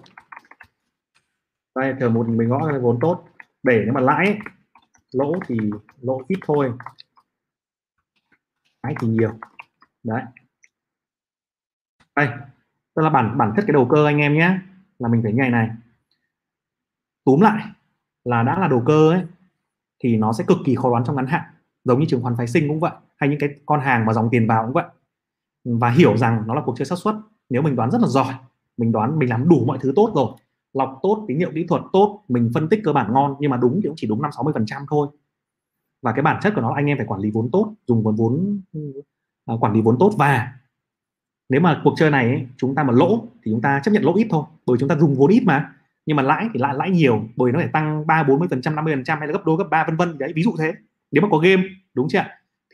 [1.75, 3.25] đây, thường một mình gõ vốn tốt.
[3.63, 4.39] Để nếu mà lãi,
[5.13, 5.59] lỗ thì
[6.01, 6.73] lỗ ít thôi.
[8.83, 9.33] Lãi thì nhiều.
[10.03, 10.23] Đấy.
[12.17, 12.29] Đây,
[12.95, 14.59] tức là bản bản chất cái đầu cơ anh em nhé,
[14.99, 15.71] là mình phải như này này.
[17.25, 17.67] Túm lại
[18.25, 19.23] là đã là đầu cơ ấy,
[19.99, 21.43] thì nó sẽ cực kỳ khó đoán trong ngắn hạn.
[21.85, 24.29] Giống như trường khoán phái sinh cũng vậy, hay những cái con hàng mà dòng
[24.33, 24.85] tiền vào cũng vậy.
[25.65, 27.15] Và hiểu rằng nó là cuộc chơi xác suất.
[27.49, 28.35] Nếu mình đoán rất là giỏi,
[28.77, 30.33] mình đoán mình làm đủ mọi thứ tốt rồi
[30.73, 33.57] lọc tốt tín hiệu kỹ thuật tốt mình phân tích cơ bản ngon nhưng mà
[33.57, 35.09] đúng thì cũng chỉ đúng năm sáu mươi phần trăm thôi.
[36.03, 38.17] Và cái bản chất của nó anh em phải quản lý vốn tốt dùng vốn
[38.17, 38.61] vốn
[39.53, 40.53] uh, quản lý vốn tốt và
[41.51, 44.05] nếu mà cuộc chơi này ấy, chúng ta mà lỗ thì chúng ta chấp nhận
[44.05, 45.73] lỗ ít thôi bởi chúng ta dùng vốn ít mà.
[46.07, 48.63] Nhưng mà lãi thì lại lãi nhiều bởi nó phải tăng ba bốn mươi phần
[48.63, 50.19] trăm năm mươi phần trăm hay là gấp đôi gấp ba vân vân.
[50.19, 50.73] Đấy ví dụ thế.
[51.13, 51.63] Nếu mà có game
[51.95, 52.25] đúng chưa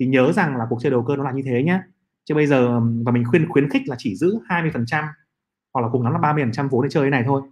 [0.01, 1.83] thì nhớ rằng là cuộc chơi đầu cơ nó là như thế nhá.
[2.25, 5.05] Chứ bây giờ và mình khuyên khuyến khích là chỉ giữ 20 phần trăm
[5.75, 7.43] hoặc là cùng lắm là 30 phần trăm vốn để chơi cái này thôi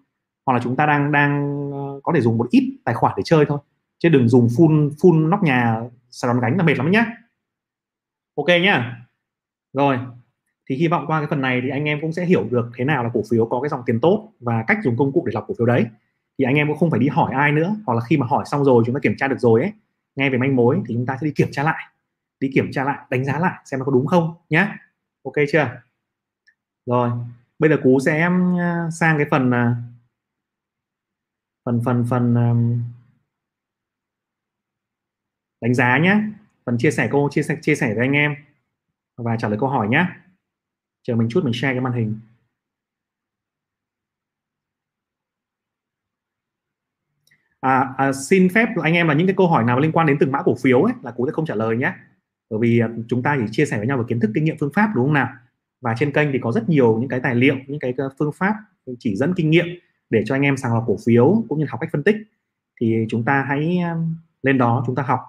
[0.47, 3.23] hoặc là chúng ta đang đang ờ, có thể dùng một ít tài khoản để
[3.27, 3.59] chơi thôi.
[3.99, 5.81] Chứ đừng dùng full full nóc nhà
[6.11, 7.07] sài gòn gánh là mệt lắm nhá.
[8.35, 9.07] Ok nhá.
[9.73, 9.99] Rồi.
[10.69, 12.85] Thì hy vọng qua cái phần này thì anh em cũng sẽ hiểu được thế
[12.85, 15.33] nào là cổ phiếu có cái dòng tiền tốt và cách dùng công cụ để
[15.35, 15.87] lọc cổ phiếu đấy.
[16.39, 18.45] Thì anh em cũng không phải đi hỏi ai nữa, hoặc là khi mà hỏi
[18.47, 19.73] xong rồi chúng ta kiểm tra được rồi ấy,
[20.17, 21.85] nghe về manh mối thì chúng ta sẽ đi kiểm tra lại,
[22.41, 24.69] đi kiểm tra lại, đánh giá lại xem nó có đúng không nhé
[25.25, 25.71] ok chưa?
[26.87, 27.11] Rồi.
[27.59, 28.29] Bây giờ cú sẽ
[29.01, 29.77] sang cái phần à,
[31.65, 32.83] phần phần phần phần
[35.61, 36.21] đánh giá nhé
[36.67, 38.35] phần chia sẻ cô chia sẻ chia sẻ với anh em.
[39.17, 40.07] Và trả lời câu hỏi nhé
[41.03, 42.21] chờ mình chút mình share cái màn hình.
[47.61, 50.17] À, à, xin phép anh em là những cái câu hỏi nào liên quan đến
[50.21, 51.93] từng mã cổ phiếu ấy là cú sẽ không trả lời nhé
[52.51, 54.57] bởi vì à, chúng ta chỉ chia sẻ với nhau về kiến thức kinh nghiệm
[54.61, 55.29] phương pháp đúng không nào?
[55.81, 58.55] Và trên kênh thì có rất nhiều những cái tài liệu những cái phương pháp
[58.99, 59.67] chỉ dẫn kinh nghiệm
[60.15, 62.17] để cho anh em sàng lọc cổ phiếu cũng như học cách phân tích
[62.81, 65.21] thì chúng ta hãy um, lên đó chúng ta học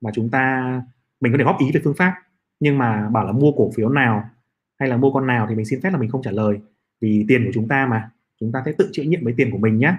[0.00, 0.72] và chúng ta
[1.20, 2.14] mình có thể góp ý về phương pháp.
[2.60, 4.30] Nhưng mà bảo là mua cổ phiếu nào
[4.78, 6.60] hay là mua con nào thì mình xin phép là mình không trả lời.
[7.00, 9.58] Vì tiền của chúng ta mà chúng ta sẽ tự chịu nhiệm với tiền của
[9.58, 9.94] mình nhé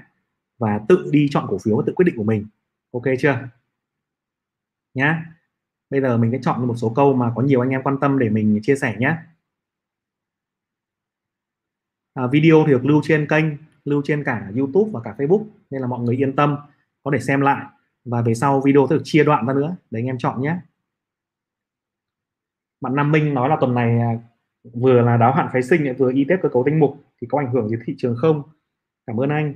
[0.58, 2.46] và tự đi chọn cổ phiếu và tự quyết định của mình.
[2.92, 3.40] Ok chưa?
[4.94, 5.26] Nhá.
[5.90, 8.20] Bây giờ mình sẽ chọn một số câu mà có nhiều anh em quan tâm
[8.20, 9.18] để mình chia sẻ nhé
[12.14, 13.46] à, video thì được lưu trên kênh
[13.86, 16.58] lưu trên cả YouTube và cả Facebook, nên là mọi người yên tâm,
[17.04, 17.66] có thể xem lại.
[18.06, 20.56] Và về sau video sẽ được chia đoạn ra nữa, để anh em chọn nhé.
[22.82, 24.12] Bạn Nam Minh nói là tuần này à,
[24.74, 27.40] vừa là đáo hạn phái sinh, vừa y tế cơ cấu danh mục, thì có
[27.40, 28.44] ảnh hưởng đến thị trường không?
[29.08, 29.56] Cảm ơn anh.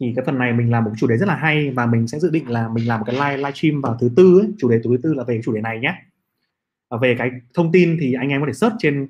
[0.00, 2.18] Thì cái phần này mình làm một chủ đề rất là hay, và mình sẽ
[2.18, 4.52] dự định là mình làm một cái live live stream vào thứ tư ấy.
[4.58, 5.94] chủ đề thứ tư là về chủ đề này nhé.
[6.90, 9.08] Và về cái thông tin thì anh em có thể search trên,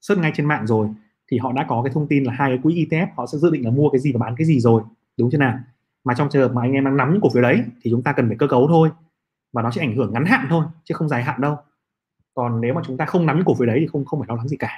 [0.00, 0.88] search ngay trên mạng rồi
[1.30, 3.50] thì họ đã có cái thông tin là hai cái quỹ ETF họ sẽ dự
[3.50, 4.82] định là mua cái gì và bán cái gì rồi,
[5.16, 5.58] đúng chưa nào?
[6.04, 8.12] Mà trong trường hợp mà anh em đang nắm cổ phiếu đấy thì chúng ta
[8.12, 8.90] cần phải cơ cấu thôi,
[9.52, 11.56] và nó sẽ ảnh hưởng ngắn hạn thôi, chứ không dài hạn đâu.
[12.34, 14.34] Còn nếu mà chúng ta không nắm cổ phiếu đấy thì không không phải lo
[14.34, 14.70] lắng gì cả.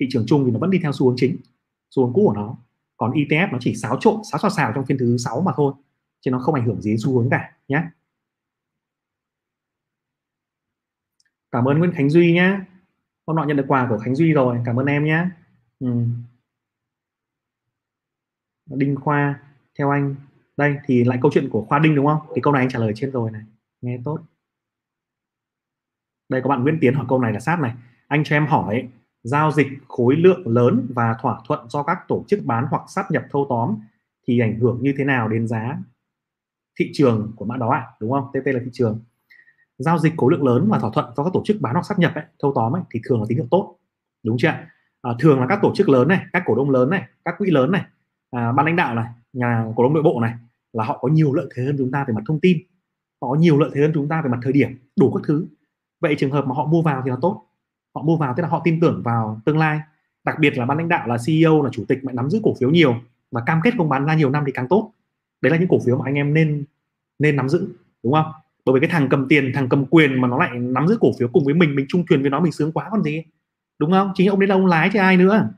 [0.00, 1.36] Thị trường chung thì nó vẫn đi theo xu hướng chính,
[1.90, 2.56] xu hướng cũ của nó.
[2.96, 5.72] Còn ETF nó chỉ xáo trộn, xáo xào xào trong phiên thứ sáu mà thôi,
[6.20, 7.82] chứ nó không ảnh hưởng gì đến xu hướng cả nhé
[11.50, 12.58] cảm ơn Nguyễn Khánh Duy nhé
[13.26, 15.26] hôm nọ nhận được quà của Khánh Duy rồi, cảm ơn em nhé
[15.82, 15.88] ừ.
[18.66, 19.40] Đinh Khoa
[19.78, 20.14] theo anh.
[20.56, 22.18] Đây thì lại câu chuyện của Khoa Đinh đúng không?
[22.34, 23.42] Thì câu này anh trả lời trên rồi này.
[23.80, 24.18] Nghe tốt.
[26.28, 27.74] Đây có bạn Nguyễn Tiến hỏi câu này là sát này.
[28.08, 28.88] Anh cho em hỏi
[29.22, 33.10] giao dịch khối lượng lớn và thỏa thuận do các tổ chức bán hoặc sát
[33.10, 33.76] nhập thâu tóm
[34.26, 35.78] thì ảnh hưởng như thế nào đến giá
[36.78, 37.78] thị trường của mã đó ạ?
[37.78, 37.92] À?
[38.00, 38.30] đúng không?
[38.32, 39.00] Tt là thị trường.
[39.78, 41.98] Giao dịch khối lượng lớn và thỏa thuận do các tổ chức bán hoặc sát
[41.98, 43.78] nhập ấy, thâu tóm ấy, thì thường là tín hiệu tốt.
[44.22, 44.54] Đúng chưa
[45.02, 47.50] à, thường là các tổ chức lớn này các cổ đông lớn này các quỹ
[47.50, 47.84] lớn này
[48.30, 50.34] à, ban lãnh đạo này nhà cổ đông nội bộ này
[50.72, 52.58] là họ có nhiều lợi thế hơn chúng ta về mặt thông tin
[53.22, 55.46] họ có nhiều lợi thế hơn chúng ta về mặt thời điểm đủ các thứ.
[56.00, 57.46] Vậy trường hợp mà họ mua vào thì là tốt
[57.94, 59.80] họ mua vào tức là họ tin tưởng vào tương lai.
[60.24, 62.54] Đặc biệt là ban lãnh đạo là CEO là chủ tịch mà nắm giữ cổ
[62.60, 62.94] phiếu nhiều
[63.30, 64.92] và cam kết không bán ra nhiều năm thì càng tốt.
[65.40, 66.64] Đấy là những cổ phiếu mà anh em nên
[67.18, 67.68] nên nắm giữ
[68.02, 68.32] đúng không?
[68.64, 71.10] Bởi vì cái thằng cầm tiền thằng cầm quyền mà nó lại nắm giữ cổ
[71.18, 73.22] phiếu cùng với mình mình chung truyền với nó mình sướng quá còn gì
[73.82, 74.12] đúng không?
[74.14, 75.48] Chính ông đấy là ông lái chứ ai nữa.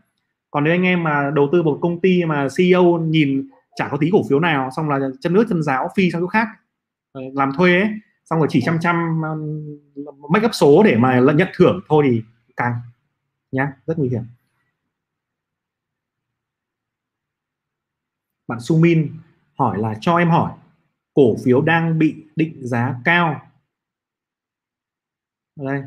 [0.51, 3.97] Còn nếu anh em mà đầu tư một công ty mà CEO nhìn chả có
[4.01, 6.49] tí cổ phiếu nào, xong là chân nước chân giáo phi sang chỗ khác
[7.13, 7.91] ờ, làm thuê ấy,
[8.25, 9.21] xong rồi chỉ chăm chăm
[10.31, 12.23] make up số để mà nhận thưởng thôi thì
[12.57, 12.75] càng
[13.53, 14.23] nhá, rất nguy hiểm.
[18.49, 19.13] Bạn Sumin
[19.59, 20.53] hỏi là cho em hỏi,
[21.15, 23.41] cổ phiếu đang bị định giá cao.
[25.57, 25.83] Đây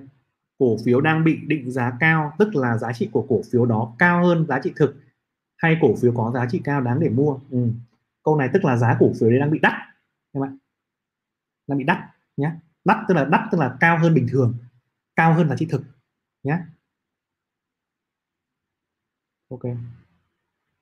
[0.60, 3.96] cổ phiếu đang bị định giá cao, tức là giá trị của cổ phiếu đó
[4.00, 4.96] cao hơn giá trị thực
[5.58, 7.40] hay cổ phiếu có giá trị cao đáng để mua?
[7.50, 7.68] Ừ.
[8.24, 9.74] câu này tức là giá cổ phiếu đấy đang bị đắt
[10.34, 10.58] các bạn
[11.68, 11.98] đang bị đắt
[12.38, 12.52] nhé
[12.86, 14.54] đắt tức là, đắt tức là cao hơn bình thường,
[15.16, 15.82] cao hơn giá trị thực
[16.44, 16.60] nhé
[19.50, 19.62] ok.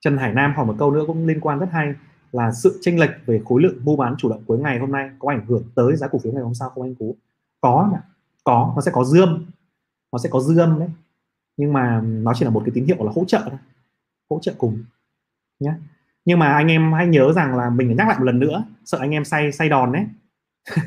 [0.02, 1.94] Trần Hải Nam hỏi một câu nữa cũng liên quan rất hay
[2.32, 5.10] là sự chênh lệch về khối lượng mua bán chủ động cuối ngày hôm nay
[5.20, 7.16] có ảnh hưởng tới giá cổ phiếu ngày hôm sau không anh Cú?
[7.62, 8.02] Có mà
[8.44, 9.46] có, nó sẽ có dương
[10.16, 10.90] nó sẽ có dư âm đấy.
[11.58, 13.60] Nhưng mà nó chỉ là một cái tín hiệu là hỗ trợ thôi.
[14.30, 14.84] Hỗ trợ cùng
[15.60, 15.74] nhé
[16.26, 18.64] nhưng mà anh em hãy nhớ rằng là mình nhắc lại một lần nữa.
[18.86, 20.06] Sợ anh em say say đòn đấy.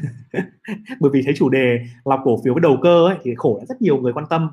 [1.01, 3.83] Bởi vì thấy chủ đề lọc cổ phiếu với đầu cơ ấy, thì khổ rất
[3.83, 4.51] nhiều người quan tâm.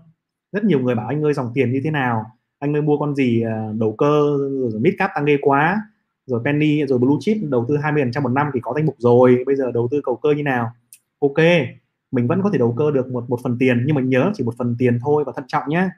[0.51, 2.25] Rất nhiều người bảo anh ơi, dòng tiền như thế nào?
[2.59, 3.41] Anh ơi, mua con gì?
[3.41, 4.37] À, đầu cơ,
[4.71, 5.81] rồi mid cap tăng ghê quá.
[6.25, 9.43] Rồi penny, rồi blue chip đầu tư 20% một năm thì có danh mục rồi.
[9.45, 10.71] Bây giờ đầu tư cầu cơ như nào?
[11.19, 11.37] Ok
[12.11, 14.43] mình vẫn có thể đầu cơ được một một phần tiền, nhưng mà nhớ chỉ
[14.43, 15.89] một phần tiền thôi và thận trọng nhé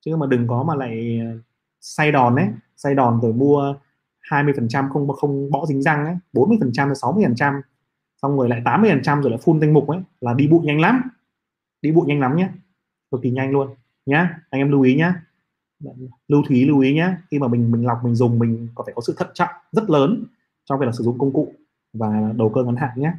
[0.00, 1.38] chứ mà đừng có mà lại ờ,
[1.80, 3.74] say đòn đấy say đòn rồi mua
[4.20, 6.16] 20 phần trăm không không bỏ dính răng ấy.
[6.32, 7.60] 40 phần trăm 60 phần trăm,
[8.22, 10.60] xong rồi lại 80 phần trăm rồi lại full danh mục ấy, là đi bụi
[10.66, 11.02] nhanh lắm.
[11.82, 12.48] Đi bụi nhanh lắm nhé
[13.10, 13.74] cực kỳ nhanh luôn,
[14.06, 14.40] nhá.
[14.50, 15.22] Anh em lưu ý nhá.
[16.28, 18.94] Lưu ý lưu ý nhé khi mà mình mình lọc, mình dùng, mình có phải
[18.94, 20.24] có sự thận trọng rất lớn
[20.64, 21.52] trong việc là sử dụng công cụ
[21.92, 23.12] và đầu cơ ngắn hạn nhé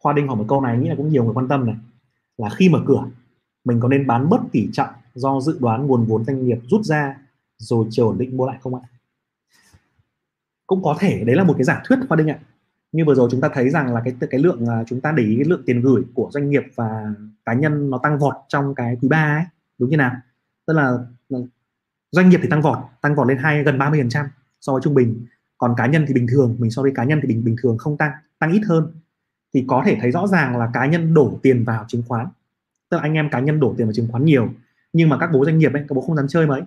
[0.00, 1.76] Khoa Đinh hỏi một câu này nghĩ là cũng nhiều người quan tâm này
[2.38, 3.04] là khi mở cửa
[3.64, 6.84] mình có nên bán bớt tỷ trọng do dự đoán nguồn vốn doanh nghiệp rút
[6.84, 7.16] ra
[7.58, 8.80] rồi chờ ổn định mua lại không ạ?
[10.66, 12.38] Cũng có thể đấy là một cái giả thuyết Khoa Đinh ạ.
[12.92, 15.22] Như vừa rồi chúng ta thấy rằng là cái cái lượng à, chúng ta để
[15.22, 18.74] ý cái lượng tiền gửi của doanh nghiệp và cá nhân nó tăng vọt trong
[18.74, 19.44] cái quý 3 ấy,
[19.78, 20.12] đúng như nào?
[20.66, 20.98] Tức là
[21.30, 21.38] à,
[22.10, 24.26] doanh nghiệp thì tăng vọt, tăng vọt lên hai gần 30%
[24.60, 25.26] so với trung bình.
[25.58, 27.78] Còn cá nhân thì bình thường, mình so với cá nhân thì bình bình thường
[27.78, 28.92] không tăng, tăng ít hơn
[29.54, 32.26] thì có thể thấy rõ ràng là cá nhân đổ tiền vào chứng khoán.
[32.90, 34.48] Tức là anh em cá nhân đổ tiền vào chứng khoán nhiều
[34.92, 36.62] nhưng mà các bố doanh nghiệp ấy các bố không dám chơi mấy.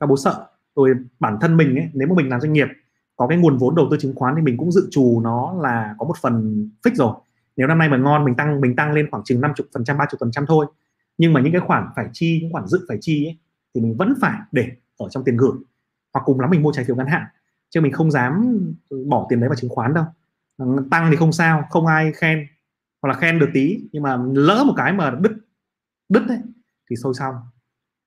[0.00, 0.46] Các bố sợ.
[0.76, 2.68] Rồi bản thân mình ấy nếu mà mình làm doanh nghiệp
[3.16, 5.94] có cái nguồn vốn đầu tư chứng khoán thì mình cũng dự trù nó là
[5.98, 7.14] có một phần fix rồi.
[7.56, 9.98] Nếu năm nay mà ngon mình tăng mình tăng lên khoảng chừng 50 phần trăm
[9.98, 10.66] ba phần trăm thôi.
[11.18, 13.38] Nhưng mà những cái khoản phải chi những khoản dự phải chi ấy,
[13.74, 15.52] thì mình vẫn phải để ở trong tiền gửi.
[16.12, 17.22] Hoặc cùng lắm mình mua trái phiếu ngắn hạn.
[17.70, 18.58] Chứ mình không dám
[19.06, 20.04] bỏ tiền đấy vào chứng khoán đâu
[20.90, 22.46] tăng thì không sao không ai khen.
[23.02, 25.32] Hoặc là khen được tí nhưng mà lỡ một cái mà đứt
[26.08, 26.38] đứt đấy
[26.90, 27.34] thì sâu xong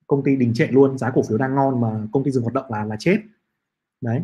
[0.06, 2.54] công ty đình trệ luôn giá cổ phiếu đang ngon mà công ty dừng hoạt
[2.54, 3.20] động là là chết.
[4.00, 4.22] Đấy.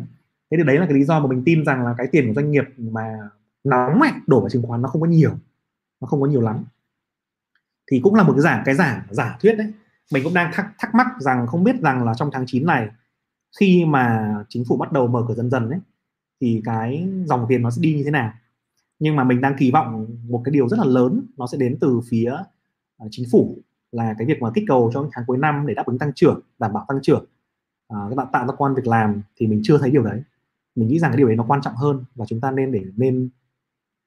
[0.51, 2.33] Thế thì đấy là cái lý do mà mình tin rằng là cái tiền của
[2.33, 3.29] doanh nghiệp mà
[3.63, 5.31] nóng mạnh đổ vào chứng khoán nó không có nhiều
[6.01, 6.65] nó không có nhiều lắm.
[7.91, 9.73] Thì cũng là một cái giả cái giả giả thuyết đấy.
[10.13, 12.89] Mình cũng đang thắc, thắc mắc rằng không biết rằng là trong tháng 9 này
[13.59, 15.79] khi mà chính phủ bắt đầu mở cửa dần dần ấy
[16.41, 18.33] thì cái dòng tiền nó sẽ đi như thế nào.
[18.99, 21.77] Nhưng mà mình đang kỳ vọng một cái điều rất là lớn nó sẽ đến
[21.81, 22.33] từ phía
[23.03, 23.57] uh, chính phủ
[23.91, 26.41] là cái việc mà kích cầu cho tháng cuối năm để đáp ứng tăng trưởng
[26.59, 27.25] đảm bảo tăng trưởng.
[27.93, 30.21] Uh, các bạn tạo ra quan việc làm thì mình chưa thấy điều đấy.
[30.75, 32.83] Mình nghĩ rằng cái điều đấy nó quan trọng hơn và chúng ta nên để
[32.97, 33.29] nên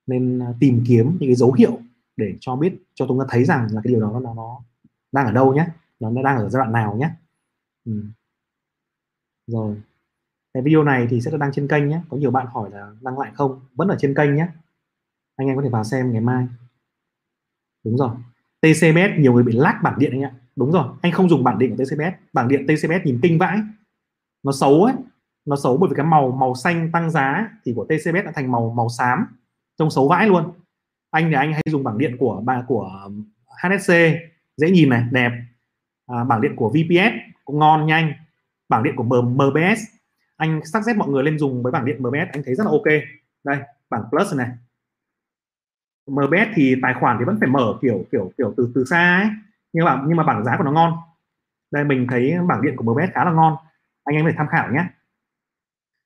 [0.07, 1.79] nên ờ, tìm kiếm những cái dấu hiệu
[2.17, 4.61] để cho biết cho chúng ta thấy rằng là cái điều đó nó nó
[5.13, 5.67] đang ở đâu nhé
[6.01, 7.11] nó đang ở giai đoạn nào nhé
[7.85, 8.03] ừ.
[9.47, 9.77] rồi
[10.55, 12.01] cái video này thì sẽ được đăng trên kênh nhé.
[12.09, 13.61] Có nhiều bạn hỏi là đăng lại không?
[13.75, 14.49] Vẫn ở trên kênh nhé.
[15.37, 16.47] Anh em có thể vào xem ngày mai.
[17.85, 18.11] Đúng rồi.
[18.61, 20.33] TCBS nhiều người bị lag bản điện anh ạ.
[20.57, 20.85] Đúng rồi.
[21.03, 23.59] Anh không dùng bản điện của TCBS bản điện TCBS nhìn kinh vãi.
[24.43, 24.95] Nó xấu ấy.
[25.45, 28.53] Nó xấu bởi vì cái màu màu xanh tăng giá thì của TCBS đã thành
[28.53, 29.27] màu màu xám.
[29.79, 30.53] Trông xấu vãi luôn.
[31.11, 33.11] Anh thì anh hay dùng bảng điện của bà của
[33.63, 33.93] HSC
[34.57, 35.31] dễ nhìn này đẹp.
[36.07, 38.13] À, bảng điện của VPS cũng ngon nhanh.
[38.69, 39.81] Bảng điện của MBS
[40.43, 42.71] anh sắp xếp mọi người lên dùng với bảng điện MBS anh thấy rất là
[42.71, 42.87] ok.
[43.45, 43.59] Đây
[43.91, 44.49] bảng plus này
[46.11, 49.31] MBS thì tài khoản thì vẫn phải mở kiểu kiểu kiểu từ từ xa ấy.
[49.73, 50.93] Nhưng mà nhưng mà bảng giá của nó ngon.
[51.71, 53.57] Đây mình thấy bảng điện của MBS khá là ngon.
[54.05, 54.85] Anh em phải tham khảo nhé.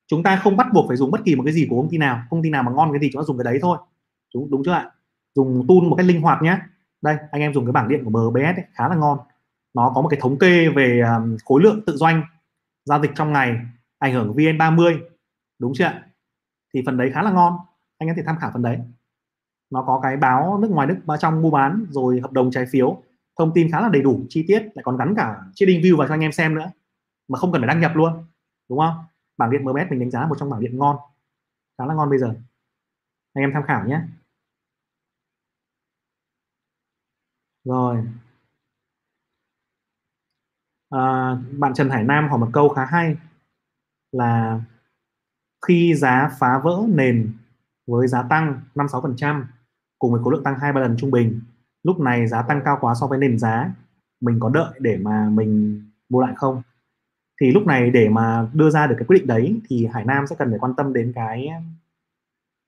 [0.07, 1.99] Chúng ta không bắt buộc phải dùng bất kỳ một cái gì của công ty
[1.99, 2.22] nào.
[2.31, 3.79] Công ty nào mà ngon cái gì chúng ta dùng cái đấy thôi.
[4.35, 4.90] Đúng đúng chưa ạ?
[5.35, 6.59] Dùng tool một cách linh hoạt nhé.
[7.03, 9.18] Đây anh em dùng cái bảng điện của MBS ấy, khá là ngon.
[9.75, 12.22] Nó có một cái thống kê về um, khối lượng tự doanh
[12.85, 13.61] giao dịch trong ngày
[14.06, 15.00] ảnh hưởng VN30
[15.58, 16.06] đúng chưa ạ?
[16.74, 17.56] Thì phần đấy khá là ngon.
[17.98, 18.78] Anh em thể tham khảo phần đấy.
[19.70, 23.02] Nó có cái báo nước ngoài nước trong mua bán rồi hợp đồng trái phiếu.
[23.38, 26.08] Thông tin khá là đầy đủ chi tiết lại còn gắn cả trading view vào
[26.08, 26.70] cho anh em xem nữa
[27.28, 28.24] mà không cần phải đăng nhập luôn
[28.68, 28.94] đúng không?
[29.36, 30.96] Bảng điện MBS mình đánh giá một trong bảng điện ngon.
[31.78, 32.34] Khá là ngon bây giờ.
[33.34, 34.00] Anh em tham khảo nhé.
[37.64, 38.04] Rồi.
[40.90, 43.16] À, bạn Trần Hải Nam hỏi một câu khá hay
[44.16, 44.61] là
[45.66, 47.33] khi giá phá vỡ nền
[47.87, 49.44] với giá tăng 5-6%
[49.98, 51.40] cùng với khối lượng tăng hai ba lần trung bình,
[51.83, 53.74] lúc này giá tăng cao quá so với nền giá
[54.20, 56.62] mình có đợi để mà mình mua lại không?
[57.40, 60.26] Thì lúc này để mà đưa ra được cái quyết định đấy thì Hải Nam
[60.26, 61.48] sẽ cần phải quan tâm đến cái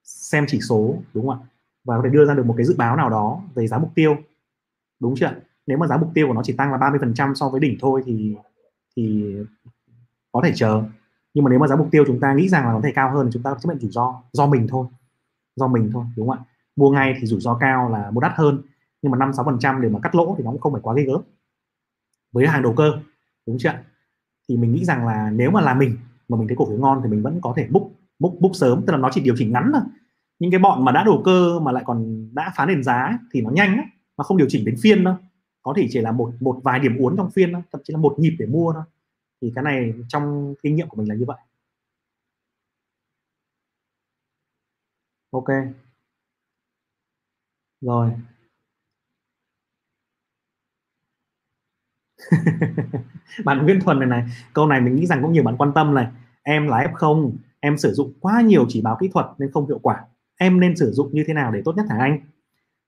[0.05, 1.47] xem chỉ số, đúng không ạ?
[1.85, 3.91] Và có thể đưa ra được một cái dự báo nào đó về giá mục
[3.95, 4.17] tiêu,
[5.01, 5.33] đúng chưa
[5.67, 8.03] nếu mà giá mục tiêu của nó chỉ tăng là 30% so với đỉnh thôi
[8.07, 8.37] thì
[8.97, 9.37] thì
[10.33, 10.83] có thể chờ
[11.39, 13.11] nhưng mà nếu mà giá mục tiêu chúng ta nghĩ rằng là có thể cao
[13.13, 14.87] hơn thì chúng ta chấp nhận rủi ro do mình thôi.
[15.57, 16.45] Do mình thôi đúng không ạ?
[16.77, 18.63] Mua ngay thì rủi ro cao là mua đắt hơn
[19.03, 20.83] nhưng mà năm sáu phần trăm để mà cắt lỗ thì nó cũng không phải
[20.83, 21.21] quá ghê gớm.
[22.33, 22.93] Với hàng đầu cơ
[23.47, 23.73] đúng chưa
[24.49, 25.97] thì mình nghĩ rằng là nếu mà là mình
[26.29, 28.83] mà mình thấy cổ phiếu ngon thì mình vẫn có thể book book book sớm.
[28.87, 29.83] Tức là nó chỉ điều chỉnh ngắn thôi.
[30.39, 33.41] Những cái bọn mà đã đầu cơ mà lại còn đã phá nền giá thì
[33.41, 35.15] nó nhanh ấy, nó không điều chỉnh đến phiên đâu.
[35.63, 37.99] Có thể chỉ là một một vài điểm uốn trong phiên thôi thậm chí là
[37.99, 38.83] một nhịp để mua thôi
[39.43, 41.39] thì cái này trong kinh nghiệm của mình là như vậy.
[45.31, 45.49] Ok.
[47.81, 48.11] Rồi.
[53.45, 54.25] Bạn Nguyễn Thuần này này,
[54.55, 56.07] câu này mình nghĩ rằng cũng nhiều bạn quan tâm này.
[56.43, 59.79] Em là F0 em sử dụng quá nhiều chỉ báo kỹ thuật nên không hiệu
[59.79, 60.05] quả.
[60.39, 62.21] Em nên sử dụng như thế nào để tốt nhất hả anh?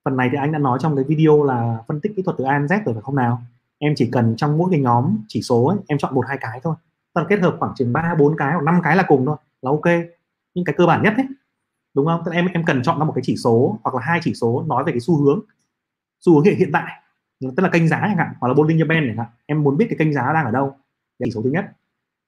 [0.04, 2.44] Phần này thì anh đã nói trong cái video là phân tích kỹ thuật từ
[2.44, 3.42] A đến Z rồi phải không nào?
[3.82, 6.60] Em chỉ cần trong mỗi cái nhóm chỉ số ấy, em chọn một hai cái
[6.62, 6.74] thôi.
[7.14, 9.70] Toàn kết hợp khoảng chừng ba bốn cái hoặc năm cái là cùng thôi là
[9.70, 9.86] ok.
[10.54, 11.26] Những cái cơ bản nhất ấy
[11.94, 12.22] đúng không?
[12.24, 14.34] Tức là em em cần chọn ra một cái chỉ số hoặc là hai chỉ
[14.34, 15.40] số nói về cái xu hướng.
[16.20, 17.02] Xu hướng hiện hiện tại
[17.40, 19.26] tức là kênh giá chẳng hạn hoặc là Bollinger Band chẳng hạn.
[19.46, 20.76] Em muốn biết cái kênh giá đang ở đâu.
[21.24, 21.64] Chỉ số thứ nhất.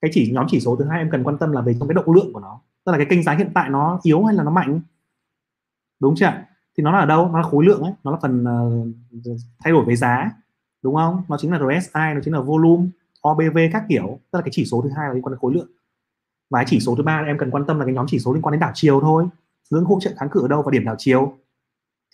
[0.00, 1.94] Cái chỉ nhóm chỉ số thứ hai em cần quan tâm là về trong cái
[1.94, 2.60] độ lượng của nó.
[2.84, 4.80] Tức là cái kênh giá hiện tại nó yếu hay là nó mạnh?
[6.00, 6.32] Đúng chưa
[6.78, 7.28] thì nó là ở đâu?
[7.28, 7.92] Nó là khối lượng ấy.
[8.04, 8.88] Nó là phần uh,
[9.64, 10.30] thay đổi về giá
[10.82, 11.22] đúng không?
[11.28, 12.86] Nó chính là RSI nó chính là volume
[13.28, 14.06] OBV các kiểu.
[14.30, 15.68] Tức là cái chỉ số thứ hai là liên quan đến khối lượng.
[16.50, 18.32] Và cái chỉ số thứ ba em cần quan tâm là cái nhóm chỉ số
[18.32, 19.26] liên quan đến đảo chiều thôi.
[19.70, 21.38] Hướng hỗ trợ kháng cự ở đâu và điểm đảo chiều.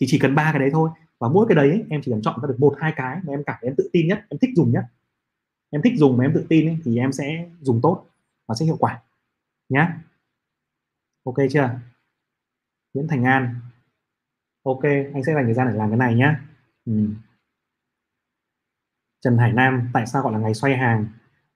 [0.01, 0.91] Thì chỉ cần ba cái đấy thôi.
[1.19, 3.43] Và mỗi cái đấy em chỉ cần chọn ra được một hai cái mà em
[3.47, 4.85] cảm thấy em tự tin nhất em thích dùng nhất.
[5.71, 8.05] Em thích dùng mà em tự tin ấy, thì em sẽ dùng tốt.
[8.47, 9.03] Và sẽ hiệu quả.
[9.69, 9.99] Nhá.
[11.25, 11.71] Ok chưa?
[12.95, 13.55] Nguyễn Thành An.
[14.63, 16.41] Ok anh sẽ dành thời gian để làm cái này nhá.
[16.87, 16.93] Ừ.
[19.25, 21.07] Trần Hải Nam tại sao gọi là ngày xoay hàng?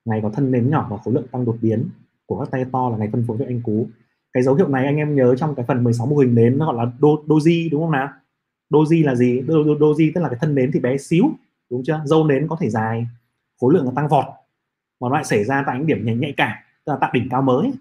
[0.05, 1.89] Ngày có thân nến nhỏ và khối lượng tăng đột biến
[2.27, 3.89] của các tay to là ngày phân phối cho anh cú.
[4.33, 6.67] Cái dấu hiệu này anh em nhớ trong cái phần 16 mô hình nến nó
[6.67, 8.09] gọi là do, doji đúng không nào?
[8.71, 9.43] Doji là gì?
[9.49, 11.25] Do, do, doji tức là cái thân nến thì bé xíu
[11.71, 12.03] đúng chưa?
[12.05, 13.07] Dâu nến có thể dài
[13.61, 14.25] khối lượng nó tăng vọt.
[15.01, 17.29] Mà nó lại xảy ra tại những điểm nhạy, nhạy cảm tức là tại đỉnh
[17.31, 17.73] cao mới.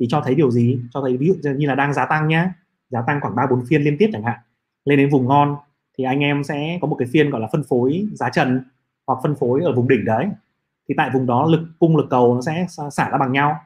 [0.00, 0.80] Thì cho thấy điều gì?
[0.90, 2.54] Cho thấy ví dụ như là đang giá tăng nhá.
[2.90, 4.38] Giá tăng khoảng ba bốn phiên liên tiếp chẳng hạn.
[4.84, 5.56] Lên đến vùng ngon
[5.98, 8.64] thì anh em sẽ có một cái phiên gọi là phân phối giá trần
[9.06, 10.28] hoặc phân phối ở vùng đỉnh đấy,
[10.88, 13.60] thì tại vùng đó lực cung lực cầu nó sẽ xả ra bằng nhau.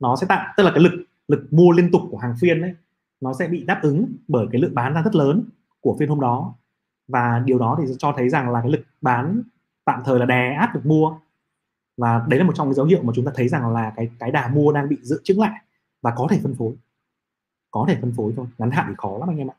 [0.00, 2.74] Nó sẽ tạo, tức là cái lực lực mua liên tục của hàng phiên đấy
[3.20, 5.44] nó sẽ bị đáp ứng bởi cái lượng bán ra rất lớn
[5.80, 6.54] của phiên hôm đó.
[7.08, 9.42] Và điều đó thì cho thấy rằng là cái lực bán
[9.84, 11.18] tạm thời là đè áp được mua.
[11.96, 14.10] Và đấy là một trong những dấu hiệu mà chúng ta thấy rằng là cái
[14.18, 15.60] cái đà mua đang bị dự trữ lại
[16.02, 16.72] và có thể phân phối.
[17.70, 19.54] Có thể phân phối thôi, ngắn hạn thì khó lắm anh em ạ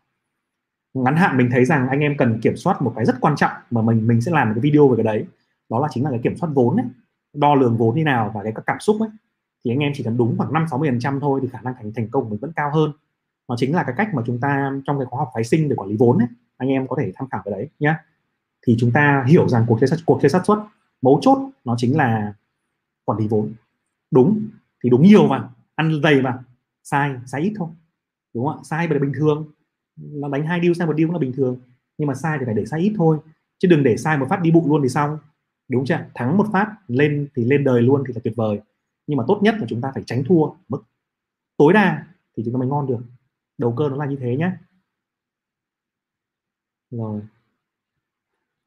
[0.93, 3.51] ngắn hạn mình thấy rằng anh em cần kiểm soát một cái rất quan trọng
[3.71, 5.25] mà mình mình sẽ làm một cái video về cái đấy.
[5.69, 6.85] Đó là chính là cái kiểm soát vốn ấy.
[7.33, 9.09] Đo lường vốn như nào và cái các cảm xúc ấy.
[9.65, 11.73] Thì anh em chỉ cần đúng khoảng 5 60 phần trăm thôi thì khả năng
[11.77, 12.91] thành thành công mình vẫn cao hơn.
[13.47, 15.75] Nó chính là cái cách mà chúng ta trong cái khóa học phái sinh để
[15.75, 17.95] quản lý vốn ấy, anh em có thể tham khảo cái đấy nhé
[18.67, 20.67] thì chúng ta hiểu rằng cuộc chơi cuộc chơi sát xuất,
[21.01, 22.33] mấu chốt nó chính là
[23.05, 23.53] quản lý vốn.
[24.11, 24.49] Đúng,
[24.83, 26.39] thì đúng nhiều mà, ăn dày mà.
[26.83, 27.69] Sai sai ít thôi.
[28.33, 28.61] Đúng không ạ?
[28.63, 29.47] Sai là bình thường
[30.01, 31.59] nó đánh hai điêu sai một điêu cũng là bình thường.
[31.97, 33.17] Nhưng mà sai thì phải để sai ít thôi.
[33.57, 35.17] Chứ đừng để sai một phát đi bụng luôn thì xong.
[35.67, 38.59] Đúng chưa thắng một phát lên thì lên đời luôn thì là tuyệt vời.
[39.07, 40.83] Nhưng mà tốt nhất là chúng ta phải tránh thua mức
[41.57, 42.07] tối đa
[42.37, 42.99] thì chúng ta mới ngon được.
[43.57, 44.51] Đầu cơ nó là như thế nhé
[46.91, 47.21] rồi.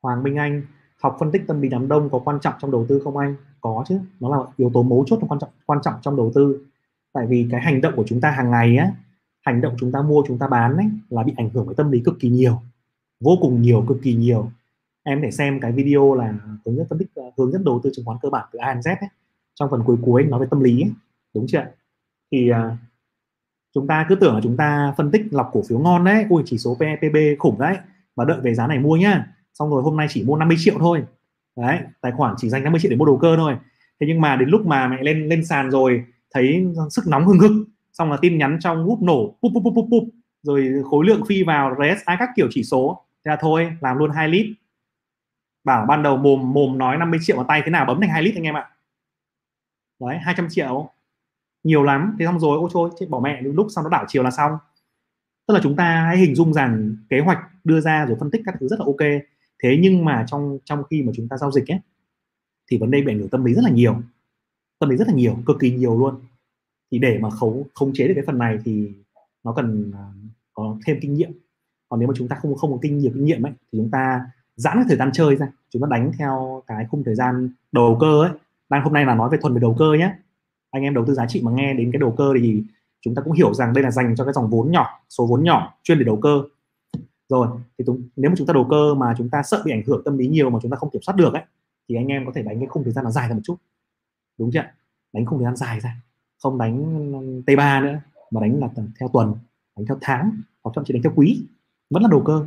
[0.02, 0.62] Hoàng Minh Anh,
[1.02, 3.36] học phân tích tâm lý đám đông có quan trọng trong đầu tư không anh?
[3.60, 4.00] Có chứ.
[4.20, 6.66] Nó là yếu tố mấu chốt quan trọng quan trọng trong đầu tư.
[7.12, 8.92] Tại vì cái hành động của chúng ta hàng ngày á
[9.42, 11.90] hành động chúng ta mua chúng ta bán ấy là bị ảnh hưởng bởi tâm
[11.90, 12.62] lý cực kỳ nhiều
[13.20, 14.50] vô cùng nhiều cực kỳ nhiều
[15.02, 17.90] em để xem cái video là hướng dẫn phân tích ờ, hướng dẫn đầu tư
[17.94, 19.08] chứng khoán cơ bản từ A đến Z ấy.
[19.54, 20.90] trong phần cuối cuối nói về tâm lý ấy.
[21.34, 21.64] đúng chưa
[22.32, 22.56] thì uh,
[23.74, 26.42] chúng ta cứ tưởng là chúng ta phân tích lọc cổ phiếu ngon đấy ui
[26.46, 27.76] chỉ số PEPB khủng đấy
[28.16, 30.74] và đợi về giá này mua nhá xong rồi hôm nay chỉ mua 50 triệu
[30.78, 31.04] thôi
[31.56, 33.56] đấy tài khoản chỉ dành 50 triệu để mua đầu cơ thôi
[34.00, 37.38] thế nhưng mà đến lúc mà mẹ lên lên sàn rồi thấy sức nóng hừng
[37.38, 37.52] hực
[37.92, 40.04] xong là tin nhắn trong group nổ pup pup pup pup, pup.
[40.42, 43.04] Rồi khối lượng phi vào RSI các kiểu chỉ số.
[43.24, 44.46] Thế là thôi làm luôn 2 lít.
[45.64, 48.22] Bảo ban đầu mồm mồm nói 50 triệu vào tay thế nào bấm thành 2
[48.22, 48.70] lít anh em ạ.
[50.00, 50.90] Đấy 200 triệu.
[51.64, 52.16] Nhiều lắm.
[52.18, 53.42] Thế xong rồi ôi thôi chết bỏ mẹ.
[53.42, 54.52] Lúc sau nó đảo chiều là xong.
[55.46, 58.42] Tức là chúng ta hãy hình dung rằng kế hoạch đưa ra rồi phân tích
[58.44, 59.22] các thứ rất là ok.
[59.62, 61.80] Thế nhưng mà trong trong khi mà chúng ta giao dịch ấy
[62.70, 64.02] thì vấn đề bị ảnh hưởng tâm lý rất là nhiều.
[64.78, 66.20] Tâm lý rất là nhiều cực kỳ nhiều luôn
[66.92, 68.92] thì để mà khống khống chế được cái phần này thì
[69.44, 70.04] nó cần à,
[70.52, 71.32] có thêm kinh nghiệm.
[71.88, 73.90] Còn nếu mà chúng ta không không có kinh nghiệm kinh nghiệm ấy thì chúng
[73.90, 74.26] ta
[74.56, 75.48] giãn cái thời gian chơi ra.
[75.70, 78.30] Chúng ta đánh theo cái khung thời gian đầu cơ ấy.
[78.68, 80.14] Đang hôm nay là nói về thuần về đầu cơ nhé
[80.72, 82.62] anh em đầu tư giá trị mà nghe đến cái đầu cơ thì
[83.00, 85.44] chúng ta cũng hiểu rằng đây là dành cho cái dòng vốn nhỏ số vốn
[85.44, 86.42] nhỏ chuyên để đầu cơ.
[87.28, 89.82] Rồi thì chúng, nếu mà chúng ta đầu cơ mà chúng ta sợ bị ảnh
[89.86, 91.42] hưởng tâm lý nhiều mà chúng ta không kiểm soát được ấy
[91.88, 93.56] thì anh em có thể đánh cái khung thời gian nó dài ra một chút.
[94.38, 94.64] Đúng chưa
[95.12, 95.96] đánh khung thời gian dài ra
[96.42, 98.00] không đánh t 3 nữa,
[98.30, 98.68] mà đánh là
[99.00, 99.34] theo tuần,
[99.76, 101.46] đánh theo tháng, hoặc thậm chí đánh theo quý,
[101.90, 102.46] vẫn là đầu cơ.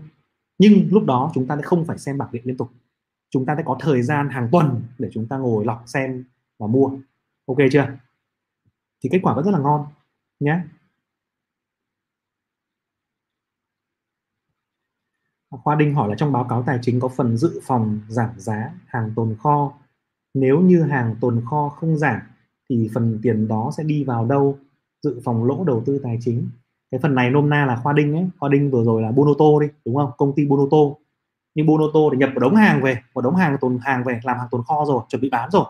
[0.57, 2.71] Nhưng lúc đó chúng ta sẽ không phải xem bảng điện liên tục.
[3.29, 6.25] Chúng ta sẽ có thời gian hàng tuần để chúng ta ngồi lọc xem
[6.59, 6.91] và mua.
[7.45, 7.87] Ok chưa?
[9.03, 9.85] Thì kết quả vẫn rất là ngon,
[10.39, 10.59] nhé.
[15.49, 18.73] Khoa Đinh hỏi là trong báo cáo tài chính có phần dự phòng giảm giá
[18.85, 19.73] hàng tồn kho.
[20.33, 22.21] Nếu như hàng tồn kho không giảm
[22.69, 24.57] thì phần tiền đó sẽ đi vào đâu?
[25.03, 26.49] Dự phòng lỗ đầu tư tài chính.
[26.91, 29.45] Cái phần này nôm na là Khoa Đinh ấy, Khoa Đinh vừa rồi là Bonoto
[29.61, 30.11] đi, đúng không?
[30.17, 30.77] Công ty Bonoto.
[31.55, 34.37] Nhưng Bonoto thì nhập một đống hàng về, một đống hàng tồn hàng về làm
[34.37, 35.65] hàng tồn kho rồi, chuẩn bị bán rồi.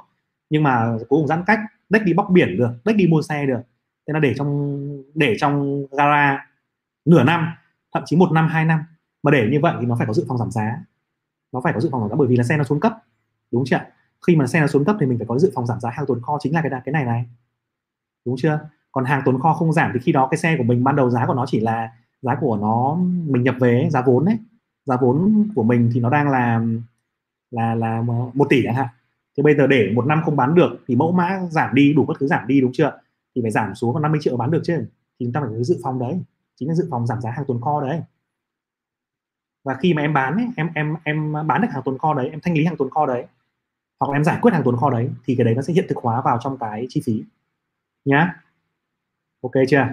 [0.49, 3.45] Nhưng mà cuối cùng giãn cách, đếch đi bóc biển được, đếch đi mua xe
[3.45, 3.59] được.
[4.07, 6.47] Thế là để trong để trong gara
[7.05, 7.47] nửa năm,
[7.93, 8.79] thậm chí một năm, hai năm
[9.23, 10.83] mà để như vậy thì nó phải có dự phòng giảm giá
[11.55, 12.93] nó phải có dự phòng giảm giá bởi vì là xe nó xuống cấp
[13.51, 13.79] đúng chưa
[14.27, 16.05] khi mà xe nó xuống cấp thì mình phải có dự phòng giảm giá hàng
[16.05, 17.25] tồn kho chính là cái cái này này.
[18.25, 18.59] Đúng chưa?
[18.91, 21.09] Còn hàng tồn kho không giảm thì khi đó cái xe của mình ban đầu
[21.09, 22.95] giá của nó chỉ là giá của nó
[23.25, 24.37] mình nhập về giá vốn đấy
[24.85, 26.61] giá vốn của mình thì nó đang là
[27.51, 28.01] là là
[28.33, 28.87] một tỷ chẳng hạn.
[29.37, 32.05] Thì bây giờ để một năm không bán được thì mẫu mã giảm đi đủ
[32.05, 32.99] các thứ giảm đi đúng chưa?
[33.35, 34.85] Thì phải giảm xuống còn 50 triệu bán được chứ.
[35.19, 36.21] Thì chúng ta phải có dự phòng đấy.
[36.59, 38.01] Chính là dự phòng giảm giá hàng tồn kho đấy.
[39.63, 42.29] Và khi mà em bán ấy, em em em bán được hàng tồn kho đấy
[42.29, 43.25] em thanh lý hàng tồn kho đấy
[43.99, 45.85] hoặc là em giải quyết hàng tồn kho đấy thì cái đấy nó sẽ hiện
[45.89, 47.23] thực hóa vào trong cái chi phí.
[48.05, 48.43] Nhá.
[49.41, 49.87] Ok chưa?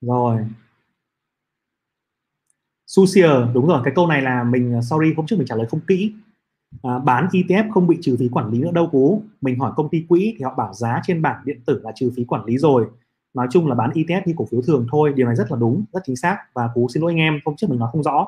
[0.00, 0.46] Rồi,
[2.86, 5.66] Susier đúng rồi cái câu này là mình uh, sorry hôm trước mình trả lời
[5.66, 6.12] không kỹ.
[6.82, 9.22] À, bán ETF không bị trừ phí quản lý nữa đâu cú.
[9.40, 12.12] Mình hỏi công ty quỹ thì họ bảo giá trên bảng điện tử là trừ
[12.16, 12.86] phí quản lý rồi.
[13.34, 15.84] Nói chung là bán ETF như cổ phiếu thường thôi điều này rất là đúng
[15.92, 16.38] rất chính xác.
[16.54, 18.26] Và cú xin lỗi anh em hôm trước mình nói không rõ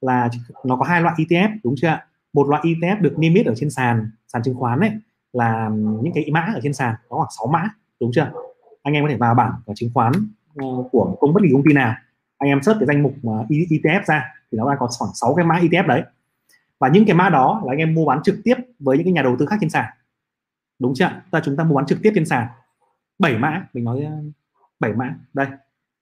[0.00, 0.30] là
[0.64, 1.98] nó có hai loại ETF đúng chưa
[2.34, 4.90] một loại ETF được niêm yết ở trên sàn sàn chứng khoán ấy,
[5.32, 5.70] là
[6.02, 7.68] những cái mã ở trên sàn, có khoảng 6 mã,
[8.00, 8.32] đúng chưa?
[8.82, 10.12] Anh em có thể vào bảng và chứng khoán
[10.56, 11.94] ờ, của công bất kỳ công ty nào.
[12.38, 13.14] Anh em search cái danh mục
[13.48, 16.02] ETF ra, thì nó đang có khoảng 6 cái mã ETF đấy.
[16.78, 19.12] Và những cái mã đó là anh em mua bán trực tiếp với những cái
[19.12, 19.84] nhà đầu tư khác trên sàn.
[20.78, 21.10] Đúng chưa?
[21.30, 22.46] Ta chúng ta mua bán trực tiếp trên sàn.
[23.18, 24.12] 7 mã, mình nói ờ,
[24.80, 25.14] 7 mã.
[25.34, 25.46] Đây,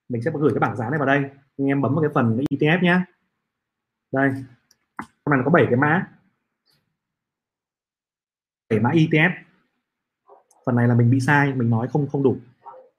[0.09, 1.23] mình sẽ gửi cái bảng giá này vào đây.
[1.59, 3.01] Anh em bấm vào cái phần ETF nhé
[4.13, 4.31] đây
[5.31, 6.07] này có 7 cái mã.
[8.73, 9.31] 7 mã ETF
[10.67, 12.37] phần này là mình bị sai mình nói không không đủ.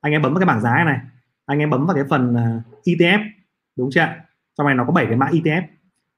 [0.01, 0.99] Anh em bấm vào cái bảng giá này
[1.45, 3.30] anh em bấm vào cái phần à, ETF
[3.78, 4.07] đúng chưa
[4.57, 5.63] trong này nó có 7 cái mã ETF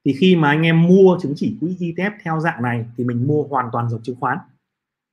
[0.06, 3.28] thì khi mà anh em mua chứng chỉ quỹ ETF theo dạng này thì mình
[3.28, 4.38] mua hoàn toàn giống chứng khoán.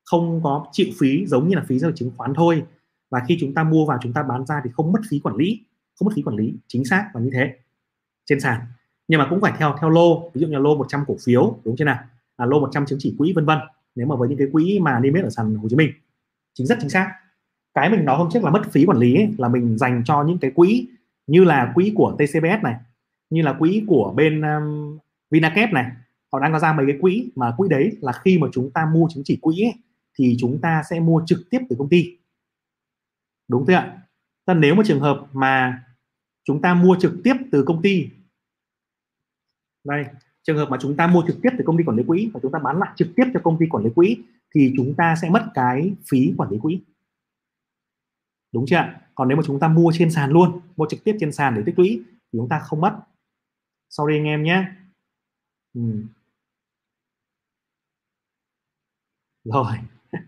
[0.05, 2.65] Không có chịu phí giống như là phí giao chứng khoán thôi.
[3.11, 5.37] Và khi chúng ta mua vào chúng ta bán ra thì không mất phí quản
[5.37, 5.61] lý
[5.99, 7.55] không mất phí quản lý chính xác và như thế.
[8.27, 8.61] Trên sàn.
[9.09, 10.31] Nhưng mà cũng phải theo theo lô.
[10.35, 11.99] Ví dụ như lô 100 cổ phiếu đúng chưa nào?
[12.37, 13.59] À, lô 100 chứng chỉ quỹ vân vân
[13.95, 15.93] nếu mà với những cái quỹ mà niêm yết ở sàn Hồ Chí Minh.
[16.55, 17.13] Chính rất chính xác.
[17.75, 20.25] Cái mình nói hôm trước là mất phí quản lý ấy, là mình dành cho
[20.25, 20.89] những cái quỹ
[21.27, 22.75] như là quỹ của TCBS này
[23.31, 24.99] như là quỹ của bên um,
[25.31, 25.91] Vinacap này.
[26.33, 28.87] Họ đang có ra mấy cái quỹ mà quỹ đấy là khi mà chúng ta
[28.95, 29.75] mua chứng chỉ quỹ ấy,
[30.19, 32.19] thì chúng ta sẽ mua trực tiếp từ công ty.
[33.49, 33.99] Đúng thế ạ?
[34.47, 35.85] Thế nếu mà trường hợp mà
[36.45, 38.09] chúng ta mua trực tiếp từ công ty.
[39.85, 40.05] Đây
[40.43, 42.41] trường hợp mà chúng ta mua trực tiếp từ công ty quản lý quỹ và
[42.43, 44.17] chúng ta bán lại trực tiếp cho công ty quản lý quỹ
[44.55, 46.81] thì chúng ta sẽ mất cái phí quản lý quỹ.
[48.53, 48.85] Đúng chưa
[49.15, 51.63] còn nếu mà chúng ta mua trên sàn luôn mua trực tiếp trên sàn để
[51.67, 52.99] tích lũy thì chúng ta không mất.
[53.91, 54.65] Sorry anh em nhé.
[55.75, 55.81] Ừ.
[59.45, 59.77] rồi.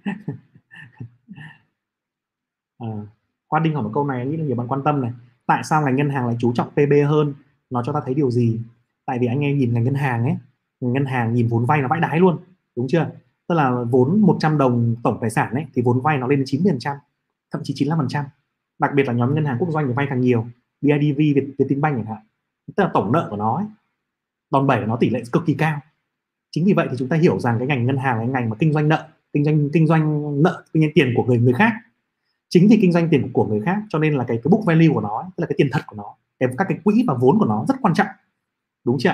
[2.79, 3.07] Ờ, à,
[3.49, 5.13] Khoa Đinh hỏi một câu này nghĩ là nhiều bạn quan tâm này.
[5.47, 7.35] Tại sao ngành ngân hàng lại chú trọng PB hơn?
[7.71, 8.61] Nó cho ta thấy điều gì?
[9.07, 10.37] Tại vì anh em nhìn ngành ngân hàng ấy
[10.81, 12.39] ngân hàng nhìn vốn vay nó vãi đái luôn
[12.77, 13.11] đúng chưa?
[13.49, 16.47] Tức là vốn 100 đồng tổng tài sản ấy thì vốn vay nó lên đến
[16.47, 16.79] 90
[17.51, 18.25] thậm chí 95 phần trăm.
[18.79, 20.47] Đặc biệt là nhóm ngân hàng quốc doanh thì vay càng nhiều
[20.81, 22.23] BIDV Việt Vietinbank chẳng hạn.
[22.77, 23.67] Tức là tổng nợ của nó ấy,
[24.51, 25.81] đòn bẩy của nó tỷ lệ cực kỳ cao.
[26.51, 28.57] Chính vì vậy thì chúng ta hiểu rằng cái ngành ngân hàng là ngành mà
[28.59, 31.73] kinh doanh nợ kinh doanh kinh doanh nợ kinh doanh tiền của người người khác.
[32.49, 34.89] Chính vì kinh doanh tiền của người khác cho nên là cái cái book value
[34.95, 37.39] của nó tức là cái tiền thật của nó cái các cái quỹ và vốn
[37.39, 38.07] của nó rất quan trọng
[38.85, 39.11] đúng chưa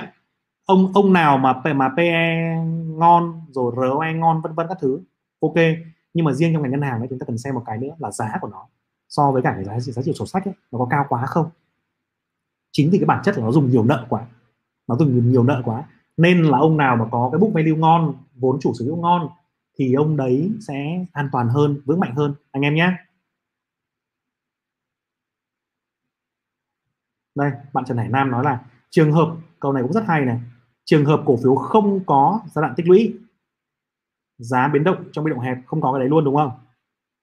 [0.65, 2.55] ông ông nào mà mà PE
[2.85, 5.01] ngon rồi ROE ngon vân vân các thứ
[5.39, 5.55] ok.
[6.13, 7.95] Nhưng mà riêng trong ngành ngân hàng ấy chúng ta cần xem một cái nữa
[7.99, 8.67] là giá của nó.
[9.09, 11.49] So với cả cái giá giá trị sổ sách ấy, nó có cao quá không?
[12.71, 14.25] Chính vì cái bản chất là nó dùng nhiều nợ quá.
[14.87, 15.83] Nó dùng nhiều nợ quá.
[16.17, 19.29] Nên là ông nào mà có cái book value ngon vốn chủ sở hữu ngon
[19.79, 22.35] thì ông đấy sẽ an toàn hơn vững mạnh hơn.
[22.51, 22.91] Anh em nhé.
[27.35, 28.59] Đây bạn Trần Hải Nam nói là
[28.91, 30.39] trường hợp, câu này cũng rất hay này.
[30.85, 33.13] Trường hợp cổ phiếu không có giai đoạn tích lũy,
[34.37, 36.51] giá biến động trong biến động hẹp, không có cái đấy luôn, đúng không?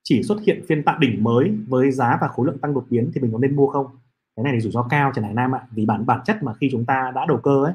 [0.02, 3.10] Chỉ xuất hiện phiên tạo đỉnh mới với giá và khối lượng tăng đột biến
[3.14, 3.86] thì mình có nên mua không?
[4.36, 5.66] Cái này thì rủi ro cao, Trần Hải Nam ạ.
[5.70, 7.74] Vì bản bản chất mà khi chúng ta đã đầu cơ ấy,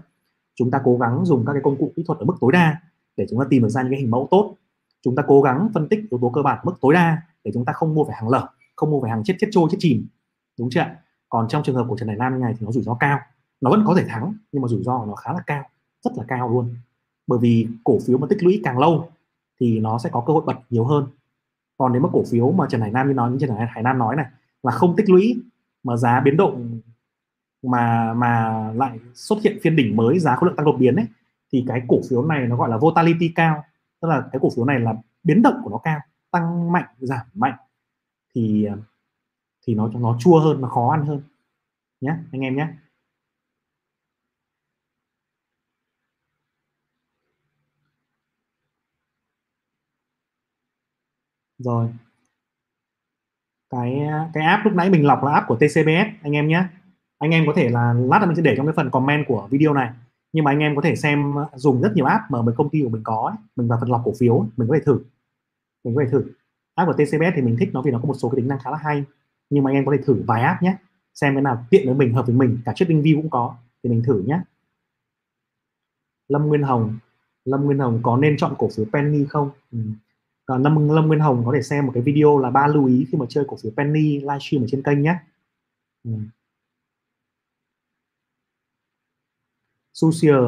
[0.56, 2.82] chúng ta cố gắng dùng các cái công cụ kỹ thuật ở mức tối đa
[3.18, 4.56] để chúng ta tìm được ra những cái hình mẫu tốt.
[5.02, 7.66] Chúng ta cố gắng phân tích yếu tố cơ bản mức tối đa để chúng
[7.66, 10.08] ta không mua phải hàng lở, không mua phải hàng chết chết trôi, chết chìm.
[10.60, 10.96] Đúng chưa ạ?
[11.30, 13.20] Còn trong trường hợp của Trần Hải Nam như này thì nó rủi ro cao
[13.64, 15.64] nó vẫn có thể thắng, nhưng mà rủi ro của nó khá là cao,
[16.01, 16.76] rất là cao luôn.
[17.28, 19.09] Bởi vì cổ phiếu mà tích lũy càng lâu
[19.59, 21.07] thì nó sẽ có cơ hội bật nhiều hơn.
[21.78, 23.97] Còn nếu mà cổ phiếu mà Trần Hải Nam như nói, như Trần Hải Nam
[23.97, 24.26] nói này,
[24.64, 25.43] là không tích lũy
[25.84, 26.80] mà giá biến động
[27.61, 31.05] mà mà lại xuất hiện phiên đỉnh mới, giá khối lượng tăng đột biến ấy,
[31.51, 33.64] thì cái cổ phiếu này nó gọi là volatility cao.
[34.01, 35.99] Tức là cái cổ phiếu này là biến động của nó cao,
[36.32, 37.55] tăng mạnh, giảm mạnh,
[38.36, 38.68] thì
[39.68, 41.22] thì nó nó chua hơn, nó khó ăn hơn.
[42.01, 42.68] Nhé anh em nhé
[51.64, 51.89] rồi.
[53.70, 54.01] Cái
[54.34, 56.64] cái app lúc nãy mình lọc là app của TCBS anh em nhé.
[57.20, 59.47] Anh em có thể là lát nữa mình sẽ để trong cái phần comment của
[59.51, 59.89] video này.
[60.34, 62.82] Nhưng mà anh em có thể xem, dùng rất nhiều app mà mấy công ty
[62.84, 63.38] của mình có ấy.
[63.55, 64.99] mình vào phần lọc cổ phiếu mình có thể thử.
[65.84, 66.26] Mình có thể thử.
[66.76, 68.59] App của TCBS thì mình thích nó vì nó có một số cái tính năng
[68.59, 69.03] khá là hay.
[69.49, 70.76] Nhưng mà anh em có thể thử vài app nhé.
[71.14, 72.57] Xem cái nào tiện với mình, hợp với mình.
[72.66, 73.55] Cả trading view cũng có.
[73.84, 74.39] Thì mình thử nhé.
[76.28, 76.97] Lâm Nguyên Hồng.
[77.45, 79.49] Lâm Nguyên Hồng có nên chọn cổ phiếu penny không?
[79.72, 79.80] Ừ
[80.46, 83.08] à, Lâm, Lâm Nguyên Hồng có thể xem một cái video là ba lưu ý
[83.12, 85.16] khi mà chơi cổ phiếu penny livestream ở trên kênh nhé
[86.04, 86.12] ừ.
[89.94, 90.44] Susier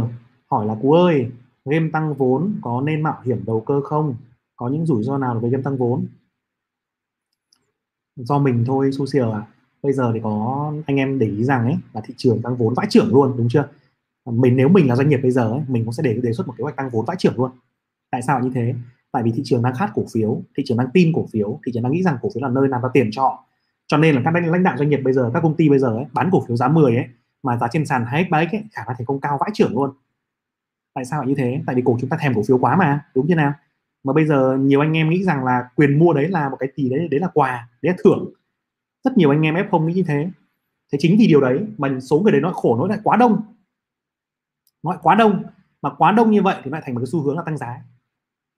[0.51, 1.31] hỏi là cú ơi
[1.65, 4.15] game tăng vốn có nên mạo hiểm đầu cơ không?
[4.55, 6.07] Có những rủi ro nào về game tăng vốn?
[8.15, 9.47] Do mình thôi Susier à
[9.85, 12.73] bây giờ thì có anh em để ý rằng ấy là thị trường tăng vốn
[12.73, 13.69] vãi trưởng luôn đúng chưa?
[14.25, 16.47] Mình nếu mình là doanh nghiệp bây giờ ấy, mình cũng sẽ đề đề xuất
[16.47, 17.51] một kế hoạch tăng vốn vãi trưởng luôn.
[18.11, 18.75] Tại sao như thế?
[19.15, 21.71] Tại vì thị trường đang khát cổ phiếu thị trường đang tin cổ phiếu thị
[21.75, 23.45] trường đang nghĩ rằng cổ phiếu là nơi làm ra tiền cho họ
[23.87, 25.87] cho nên là các lãnh đạo doanh nghiệp bây giờ các công ty bây giờ
[25.87, 27.05] ấy, bán cổ phiếu giá 10 ấy
[27.43, 29.89] mà giá trên sàn 2x 3x ấy, khả năng thành công cao vãi trưởng luôn.
[30.93, 31.61] Tại sao lại như thế?
[31.65, 33.53] Tại vì cổ chúng ta thèm cổ phiếu quá mà đúng chưa nào?
[34.03, 36.69] Mà bây giờ nhiều anh em nghĩ rằng là quyền mua đấy là một cái
[36.77, 38.33] gì đấy đấy là quà đấy là thưởng.
[39.03, 40.29] Rất nhiều anh em f không nghĩ như thế.
[40.91, 43.41] Thế chính vì điều đấy mà số người đấy nó khổ nó lại quá đông.
[44.83, 45.43] Nó lại quá đông.
[45.81, 47.81] Mà quá đông như vậy thì lại thành một cái xu hướng là tăng giá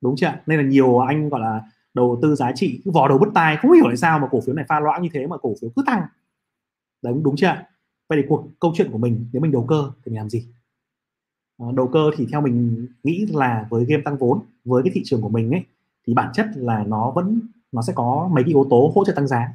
[0.01, 1.61] đúng chưa nên là nhiều anh, gọi là,
[1.93, 4.41] đầu tư giá trị, cứ vò đầu bứt tai, không hiểu tại sao mà cổ
[4.41, 6.01] phiếu này pha loãng như thế mà cổ phiếu cứ tăng.
[7.03, 7.55] Đúng đúng chưa
[8.09, 10.47] vậy thì cuộc, câu chuyện của mình, nếu mình đầu cơ thì mình làm gì?
[11.57, 15.01] Ờ, đầu cơ thì theo mình nghĩ là với game tăng vốn, với cái thị
[15.05, 15.65] trường của mình ấy,
[16.07, 17.41] thì bản chất là nó vẫn,
[17.71, 19.49] nó sẽ có mấy cái yếu tố hỗ trợ tăng giá.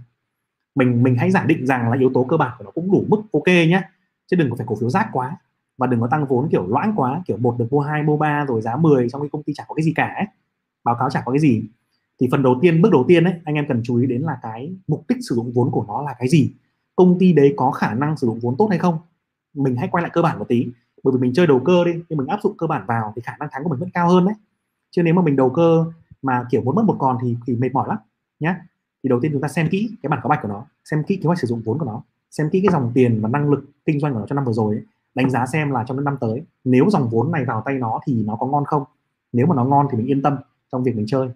[0.74, 3.04] Mình mình hãy giả định rằng là yếu tố cơ bản của nó cũng đủ
[3.08, 3.82] mức ok nhé
[4.26, 5.36] chứ đừng có phải cổ phiếu rác quá
[5.82, 8.44] và đừng có tăng vốn kiểu loãng quá, kiểu một được mua hai, mua ba
[8.44, 10.26] rồi giá 10 trong cái công ty chẳng có cái gì cả ấy.
[10.84, 11.62] báo cáo chẳng có cái gì.
[12.20, 14.38] Thì phần đầu tiên, bước đầu tiên ấy, anh em cần chú ý đến là
[14.42, 16.50] cái mục đích sử dụng vốn của nó là cái gì?
[16.96, 18.98] Công ty đấy có khả năng sử dụng vốn tốt hay không?
[19.54, 20.66] Mình hãy quay lại cơ bản một tí.
[21.04, 23.22] Bởi vì mình chơi đầu cơ đi, nhưng mình áp dụng cơ bản vào thì
[23.24, 24.34] khả năng thắng của mình vẫn cao hơn đấy.
[24.90, 25.84] Chứ nếu mà mình đầu cơ
[26.22, 27.98] mà kiểu muốn mất một còn thì thì mệt mỏi lắm
[28.40, 28.54] nhé
[29.02, 31.16] thì đầu tiên chúng ta xem kỹ cái bản cáo bạch của nó, xem kỹ
[31.16, 33.64] kế hoạch sử dụng vốn của nó, xem kỹ cái dòng tiền và năng lực
[33.84, 36.04] kinh doanh của nó trong năm vừa rồi ấy đánh giá xem là trong những
[36.04, 38.84] năm tới nếu dòng vốn này vào tay nó thì nó có ngon không?
[39.32, 40.36] Nếu mà nó ngon thì mình yên tâm
[40.72, 41.28] trong việc mình chơi.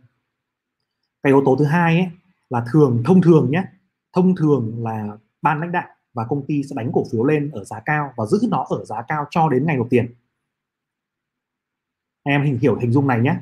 [1.23, 2.11] Cái yếu tố thứ hai ấy,
[2.51, 3.65] là thường thông thường nhé
[4.13, 7.65] thông thường là ban lãnh đạo và công ty sẽ đánh cổ phiếu lên ở
[7.65, 10.15] giá cao và giữ nó ở giá cao cho đến ngày nộp tiền.
[12.23, 13.37] Em hình hiểu hình dung này nhé.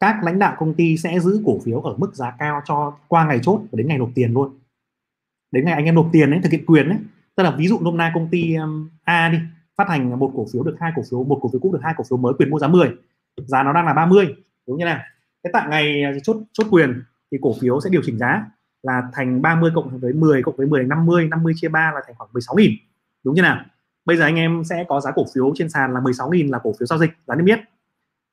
[0.00, 3.26] Các lãnh đạo công ty sẽ giữ cổ phiếu ở mức giá cao cho qua
[3.26, 4.58] ngày chốt và đến ngày nộp tiền luôn.
[5.50, 6.98] Đến ngày anh em nộp tiền ấy thực hiện quyền ấy
[7.38, 9.38] tức là ví dụ hôm nay công ty um, A đi,
[9.76, 11.94] phát hành một cổ phiếu được hai cổ phiếu, một cổ phiếu cũ được hai
[11.96, 12.90] cổ phiếu mới quyền mua giá 10
[13.36, 14.34] giá nó đang là 30
[14.66, 15.00] đúng như nào?
[15.42, 18.44] Cái tại ngày à, chốt chốt quyền thì cổ phiếu sẽ điều chỉnh giá
[18.82, 22.14] là thành 30 cộng với 10 cộng với 10 50 50 chia 3 là thành
[22.18, 22.76] khoảng 16.000
[23.24, 23.64] đúng như nào?
[24.04, 26.74] Bây giờ anh em sẽ có giá cổ phiếu trên sàn là 16.000 là cổ
[26.78, 27.58] phiếu giao dịch, giá niêm yết.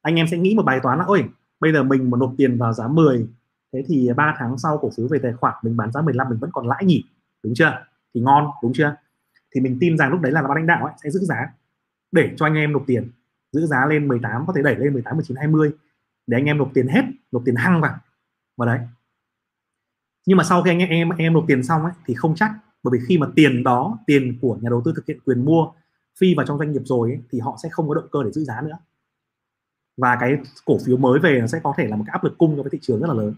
[0.02, 1.24] Anh em sẽ nghĩ một bài toán là, ôi,
[1.60, 3.28] bây giờ mình mà nộp tiền vào giá 10
[3.74, 6.40] thế thì 3 tháng sau cổ phiếu về tài khoản mình bán giá 15 mình
[6.40, 7.04] vẫn còn lãi nhỉ?
[7.44, 7.86] Đúng chưa?
[8.16, 8.96] Thì ngon đúng chưa?
[9.56, 11.54] Thì mình tin rằng lúc đấy là ban lãnh đạo ấy, sẽ giữ giá
[12.12, 13.12] để cho anh em nộp tiền
[13.52, 15.72] giữ giá lên 18 có thể đẩy lên 18 19 20
[16.28, 17.02] để anh em nộp tiền hết
[17.32, 17.98] nộp tiền hăng vào.
[18.58, 18.80] Vào đấy.
[20.26, 22.52] Nhưng mà sau khi anh em em, em nộp tiền xong ấy, thì không chắc
[22.84, 25.72] bởi vì khi mà tiền đó tiền của nhà đầu tư thực hiện quyền mua
[26.20, 28.32] phi vào trong doanh nghiệp rồi ấy, thì họ sẽ không có động cơ để
[28.32, 28.78] giữ giá nữa.
[29.98, 32.38] Và cái cổ phiếu mới về nó sẽ có thể là một cái áp lực
[32.38, 33.36] cung cho cái thị trường rất là lớn.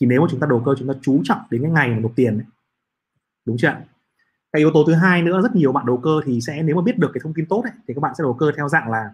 [0.00, 1.98] Thì nếu mà chúng ta đầu cơ chúng ta chú trọng đến cái ngày mà
[1.98, 2.46] nộp tiền ấy
[3.44, 3.68] đúng chưa
[4.52, 6.82] cái yếu tố thứ hai nữa rất nhiều bạn đầu cơ thì sẽ nếu mà
[6.82, 8.90] biết được cái thông tin tốt ấy, thì các bạn sẽ đầu cơ theo dạng
[8.90, 9.10] là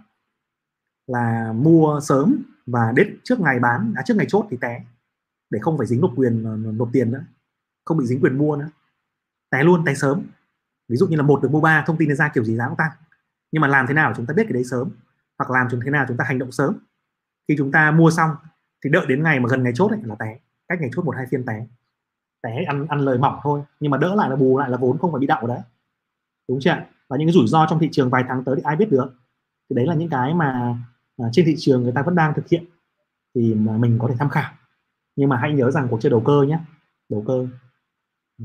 [1.06, 4.84] là mua sớm và đến trước ngày bán à, trước ngày chốt thì té
[5.50, 7.24] để không phải dính nộp quyền ờ, nộp tiền nữa
[7.84, 8.70] không bị dính quyền mua nữa.
[9.50, 10.22] Té luôn té sớm.
[10.88, 12.76] Ví dụ như là một được mua ba thông tin ra kiểu gì giá cũng
[12.76, 12.90] tăng.
[13.52, 14.90] Nhưng mà làm thế nào chúng ta biết cái đấy sớm
[15.38, 16.78] hoặc làm chúng thế nào chúng ta hành động sớm.
[17.48, 18.30] Khi chúng ta mua xong
[18.84, 21.16] thì đợi đến ngày mà gần ngày chốt ấy, là té cách ngày chốt một
[21.16, 21.66] hai phiên té
[22.44, 24.98] té ăn ăn lời mỏng thôi nhưng mà đỡ lại là bù lại là vốn
[24.98, 25.60] không phải bị đậu đấy.
[26.48, 26.76] Đúng chưa
[27.08, 29.14] và những cái rủi ro trong thị trường vài tháng tới thì ai biết được.
[29.70, 30.78] Thì đấy là những cái mà,
[31.18, 32.64] mà trên thị trường người ta vẫn đang thực hiện
[33.34, 34.52] thì mà mình có thể tham khảo.
[35.16, 36.58] Nhưng mà hãy nhớ rằng cuộc chơi đầu cơ nhé.
[37.08, 37.46] Đầu cơ.
[38.38, 38.44] Ừ.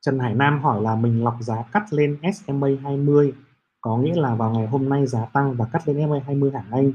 [0.00, 3.32] Trần Hải Nam hỏi là mình lọc giá cắt lên SMA 20
[3.80, 6.64] có nghĩa là vào ngày hôm nay giá tăng và cắt lên SMA 20 hả
[6.70, 6.92] anh?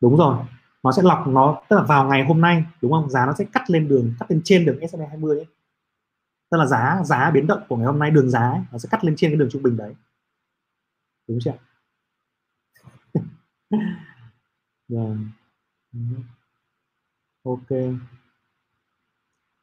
[0.00, 0.44] Đúng rồi,
[0.82, 3.10] nó sẽ lọc nó tức là vào ngày hôm nay đúng không?
[3.10, 5.46] Giá nó sẽ cắt lên đường cắt lên trên đường SMA 20 ấy.
[6.50, 8.88] Tức là giá giá biến động của ngày hôm nay đường giá ấy, nó sẽ
[8.92, 9.94] cắt lên trên cái đường trung bình đấy.
[11.28, 11.52] Đúng chưa?
[14.88, 15.16] yeah.
[17.44, 17.68] Ok.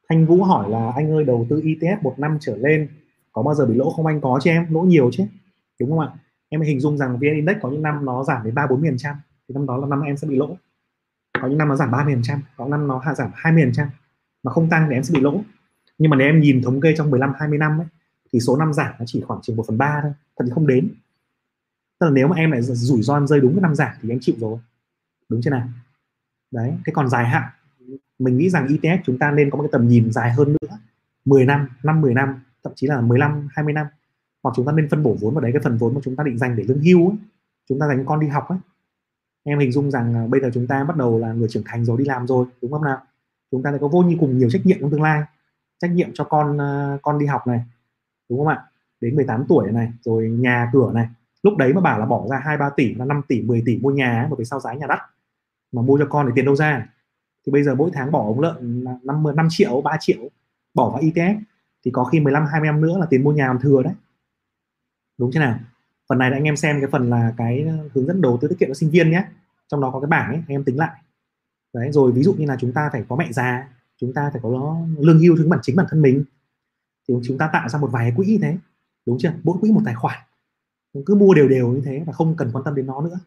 [0.08, 2.88] Thanh Vũ hỏi là anh ơi đầu tư ETF một năm trở lên
[3.32, 5.24] có bao giờ bị lỗ không anh có chứ em lỗ nhiều chứ
[5.80, 6.12] đúng không ạ
[6.48, 8.96] em hình dung rằng VN Index có những năm nó giảm đến ba bốn phần
[8.98, 9.16] trăm
[9.48, 10.56] thì năm đó là năm em sẽ bị lỗ.
[11.40, 13.72] Có những năm nó giảm 30 phần trăm có năm nó hạ giảm 20 phần
[13.72, 13.88] trăm.
[14.42, 15.42] Mà không tăng thì em sẽ bị lỗ.
[15.98, 17.86] Nhưng mà nếu em nhìn thống kê trong 15 20 năm ấy,
[18.32, 20.66] thì số năm giảm nó chỉ khoảng chừng 1 phần ba thôi thật thì không
[20.66, 20.94] đến.
[22.00, 24.18] Tức là nếu mà em lại rủi ro rơi đúng cái năm giảm thì em
[24.20, 24.58] chịu rồi.
[25.28, 25.68] Đúng chưa nào?
[26.50, 27.50] Đấy thế còn dài hạn
[28.18, 30.78] mình nghĩ rằng ETF chúng ta nên có một cái tầm nhìn dài hơn nữa.
[31.24, 33.86] 10 năm 5 10 năm thậm chí là 15 20 năm.
[34.42, 36.24] Hoặc chúng ta nên phân bổ vốn vào đấy cái phần vốn mà chúng ta
[36.24, 37.16] định dành để lương hưu ấy.
[37.68, 38.58] chúng ta dành con đi học ấy
[39.48, 41.84] em hình dung rằng à, bây giờ chúng ta bắt đầu là người trưởng thành
[41.84, 42.98] rồi đi làm rồi đúng không nào?
[43.50, 45.22] Chúng ta sẽ có vô như cùng nhiều trách nhiệm trong tương lai.
[45.78, 47.64] Trách nhiệm cho con à, con đi học này
[48.28, 48.64] đúng không ạ?
[49.00, 51.08] Đến 18 tuổi này rồi nhà cửa này.
[51.42, 53.78] Lúc đấy mà bảo là bỏ ra hai ba tỷ là 5 tỷ 10 tỷ
[53.78, 54.98] mua nhà mà vì sao giá nhà đắt
[55.72, 56.88] mà mua cho con thì tiền đâu ra.
[57.46, 60.28] Thì bây giờ mỗi tháng bỏ ống lợn là 5, 5 triệu 3 triệu
[60.74, 61.40] bỏ vào ETF
[61.84, 63.94] thì có khi 15 20 năm nữa là tiền mua nhà còn thừa đấy.
[65.18, 65.58] Đúng chưa nào?
[66.08, 68.56] Phần này anh em xem cái phần là cái à, hướng dẫn đầu tư tiết
[68.58, 69.24] kiệm cho sinh viên nhé
[69.68, 71.02] trong đó có cái bảng ấy anh em tính lại.
[71.74, 74.40] Đấy rồi ví dụ như là chúng ta phải có mẹ già chúng ta phải
[74.42, 76.24] có lương hưu thứ bản chính bản thân mình
[77.08, 78.56] thì chúng ta tạo ra một vài quỹ như thế.
[79.06, 79.32] Đúng chưa?
[79.42, 80.18] Mỗi quỹ một tài khoản.
[81.06, 83.18] Cứ mua đều đều như thế và không cần quan tâm đến nó nữa.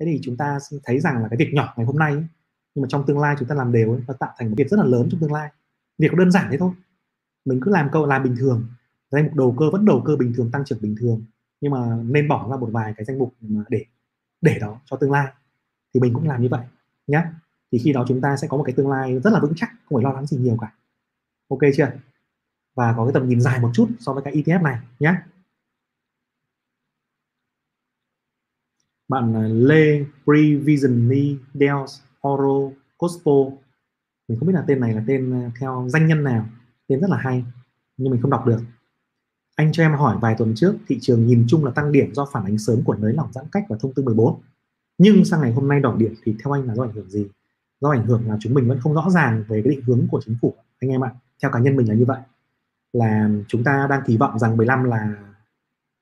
[0.00, 2.24] Thế thì chúng ta thấy rằng là cái việc nhỏ ngày hôm nay ấy,
[2.74, 4.68] nhưng mà trong tương lai chúng ta làm đều ấy, nó tạo thành một việc
[4.68, 5.50] rất là lớn trong tương lai.
[5.98, 6.72] Việc đơn giản thế thôi.
[7.44, 8.66] Mình cứ làm câu làm bình thường.
[9.10, 11.22] Danh mục đầu cơ vẫn đầu cơ bình thường tăng trưởng bình thường.
[11.60, 13.34] Nhưng mà nên bỏ ra một vài cái danh mục
[13.68, 13.84] để
[14.40, 15.32] để đó cho tương lai
[15.94, 16.60] thì mình cũng làm như vậy
[17.06, 17.24] nhé
[17.72, 19.70] thì khi đó chúng ta sẽ có một cái tương lai rất là vững chắc,
[19.84, 20.72] không phải lo lắng gì nhiều cả.
[21.48, 21.92] Ok chưa?
[22.74, 25.14] Và có cái tầm nhìn dài một chút so với cái ETF này nhé
[29.08, 33.32] bạn à, Lê Previsioni Dels Oro Cospo
[34.30, 36.46] mình không biết là tên này là tên à, theo danh nhân nào,
[36.88, 37.44] tên rất là hay,
[37.96, 38.60] nhưng mình không đọc được.
[39.56, 42.28] Anh cho em hỏi vài tuần trước, thị trường nhìn chung là tăng điểm do
[42.32, 44.40] phản ánh sớm của nới lỏng giãn cách và thông tư 14
[45.02, 47.26] nhưng sang ngày hôm nay đỏ điểm thì theo anh là do ảnh hưởng gì?
[47.80, 50.20] Do ảnh hưởng là chúng mình vẫn không rõ ràng về cái định hướng của
[50.26, 51.10] chính phủ anh em ạ.
[51.42, 52.20] Theo cá nhân mình là như vậy.
[52.92, 55.14] Là chúng ta đang kỳ vọng rằng 15 là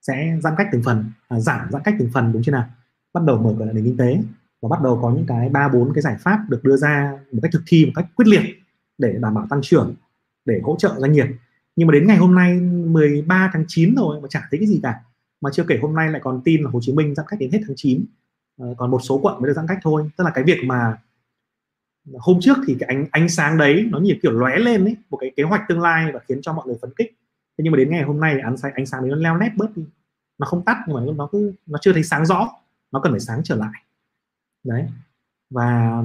[0.03, 2.64] sẽ giãn cách từng phần à, giảm giãn cách từng phần đúng chưa nào?
[3.12, 4.18] Bắt đầu mở cửa lại nền kinh tế
[4.62, 7.40] và bắt đầu có những cái ba bốn cái giải pháp được đưa ra một
[7.42, 8.42] cách thực thi một cách quyết liệt
[8.99, 9.94] để đảm bảo tăng trưởng
[10.44, 11.26] để hỗ trợ doanh nghiệp.
[11.76, 14.80] Nhưng mà đến ngày hôm nay 13 tháng 9 rồi mà chả thấy cái gì
[14.82, 15.01] cả.
[15.40, 17.51] Mà chưa kể hôm nay lại còn tin là Hồ Chí Minh giãn cách đến
[17.53, 18.05] hết tháng 9
[18.59, 20.11] Ờ, còn một số quận mới được giãn cách thôi.
[20.16, 20.98] Tức là cái việc mà
[22.18, 25.18] hôm trước thì cái ánh ánh sáng đấy nó như kiểu lóe lên ấy, một
[25.20, 27.12] cái kế hoạch tương lai và khiến cho mọi người phấn khích.
[27.59, 29.50] Thế nhưng mà đến ngày hôm nay ánh sáng ánh sáng đấy nó leo nét
[29.56, 29.84] bớt đi.
[30.38, 32.48] Nó không tắt nhưng mà nó cứ, nó chưa thấy sáng rõ.
[32.92, 33.82] Nó cần phải sáng trở lại.
[34.64, 34.86] Đấy.
[35.50, 36.02] Và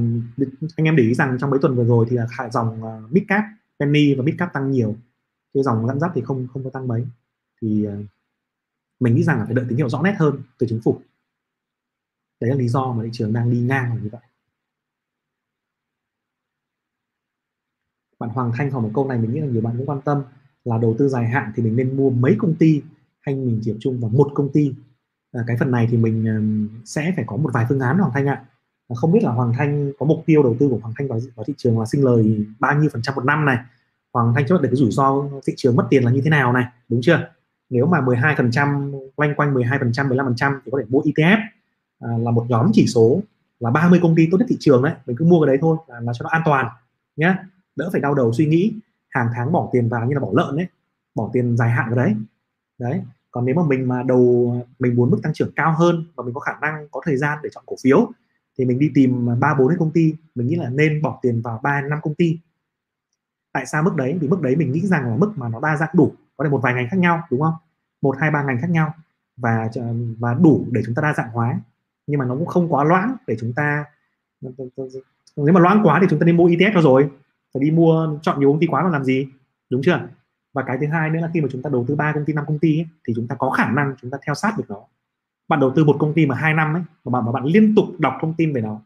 [0.77, 3.43] anh em để ý rằng trong mấy tuần vừa rồi thì là dòng ờ, midcap
[3.79, 4.95] penny và midcap tăng nhiều.
[5.53, 7.05] Cái dòng dẫn dắt thì không không có tăng mấy.
[7.61, 7.97] Thì ờ,
[8.99, 11.01] mình nghĩ rằng là phải đợi tín hiệu rõ nét hơn từ chính phủ
[12.43, 14.21] đấy là lý do mà thị trường đang đi ngang như vậy.
[18.19, 20.23] Bạn Hoàng Thanh hỏi một câu này mình nghĩ là nhiều bạn cũng quan tâm
[20.63, 22.81] là đầu tư dài hạn thì mình nên mua mấy công ty
[23.21, 24.73] hay mình chỉ tập trung vào một công ty?
[25.31, 28.27] À, cái phần này thì mình sẽ phải có một vài phương án Hoàng Thanh
[28.27, 28.43] ạ.
[28.87, 28.95] À.
[28.95, 31.43] không biết là Hoàng Thanh có mục tiêu đầu tư của Hoàng Thanh vào, vào
[31.43, 33.57] thị trường là sinh lời bao nhiêu phần trăm một năm này?
[34.13, 36.53] Hoàng Thanh cho để cái rủi ro thị trường mất tiền là như thế nào
[36.53, 36.65] này?
[36.89, 37.29] Đúng chưa?
[37.69, 40.79] Nếu mà 12 phần trăm quanh quanh 12 phần trăm 15 phần trăm thì có
[40.79, 41.37] thể mua ETF
[42.03, 43.21] à, là một nhóm chỉ số
[43.59, 44.93] là 30 công ty tốt nhất thị trường đấy.
[45.05, 46.67] Mình cứ mua cái đấy thôi là, là cho nó an toàn
[47.15, 47.35] nhé
[47.75, 48.73] đỡ phải đau đầu suy nghĩ
[49.09, 50.67] hàng tháng bỏ tiền vào như là bỏ lợn đấy
[51.15, 52.15] bỏ tiền dài hạn vào đấy.
[52.79, 53.01] Đấy
[53.31, 56.33] còn nếu mà mình mà đầu mình muốn mức tăng trưởng cao hơn và mình
[56.33, 58.11] có khả năng có thời gian để chọn cổ phiếu
[58.57, 61.41] thì mình đi tìm ba bốn cái công ty mình nghĩ là nên bỏ tiền
[61.41, 62.39] vào ba năm công ty.
[63.51, 64.17] Tại sao mức đấy?
[64.21, 66.49] Vì mức đấy mình nghĩ rằng là mức mà nó đa dạng đủ có thể
[66.49, 67.53] một vài ngành khác nhau đúng không?
[68.01, 68.93] Một hai ba ngành khác nhau
[69.37, 69.69] và
[70.19, 71.59] và đủ để chúng ta đa dạng hóa
[72.07, 73.85] nhưng mà nó cũng không quá loãng để chúng ta
[75.35, 77.09] nếu mà loãng quá thì chúng ta nên mua ETF cho rồi.
[77.53, 79.27] Phải đi mua chọn nhiều công ty quá mà làm gì?
[79.69, 79.99] Đúng chưa?
[80.53, 82.33] Và cái thứ hai nữa là khi mà chúng ta đầu tư ba công ty
[82.33, 84.63] năm công ty ấy, thì chúng ta có khả năng chúng ta theo sát được
[84.69, 84.81] nó.
[85.47, 87.75] Bạn đầu tư một công ty mà hai năm ấy mà bạn mà bạn liên
[87.75, 88.81] tục đọc thông tin về nó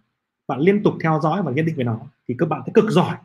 [0.47, 2.89] bạn liên tục theo dõi và nhận định về nó thì các bạn sẽ cực
[2.89, 3.15] giỏi.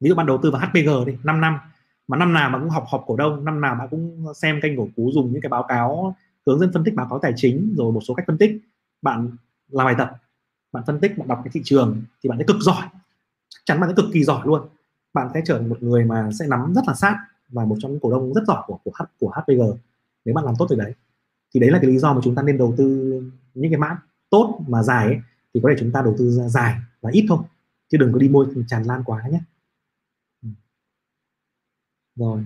[0.00, 1.58] Ví dụ bạn đầu tư vào HPG đi 5 năm
[2.08, 4.76] mà năm nào bạn cũng học họp cổ đông năm nào bạn cũng xem kênh
[4.76, 6.16] cổ cú dùng những cái báo cáo
[6.46, 8.58] hướng dẫn phân tích báo cáo tài chính rồi một số cách phân tích.
[9.02, 9.30] Bạn
[9.68, 10.16] làm bài tập
[10.72, 12.88] bạn phân tích bạn đọc cái thị trường thì bạn sẽ cực giỏi.
[13.48, 14.68] Chắc chắn bạn sẽ cực kỳ giỏi luôn.
[15.12, 17.16] Bạn sẽ trở thành một người mà sẽ nắm rất là sát
[17.48, 19.60] và một trong những cổ đông rất giỏi của của H, của HPG
[20.24, 20.94] nếu bạn làm tốt từ đấy
[21.54, 22.86] thì đấy là cái lý do mà chúng ta nên đầu tư
[23.54, 23.98] những cái mã
[24.30, 25.20] tốt mà dài ấy,
[25.54, 27.38] thì có thể chúng ta đầu tư dài và ít thôi.
[27.88, 29.40] Chứ đừng có đi mua tràn lan quá nhé.
[30.42, 30.48] Ừ.
[32.16, 32.44] Rồi.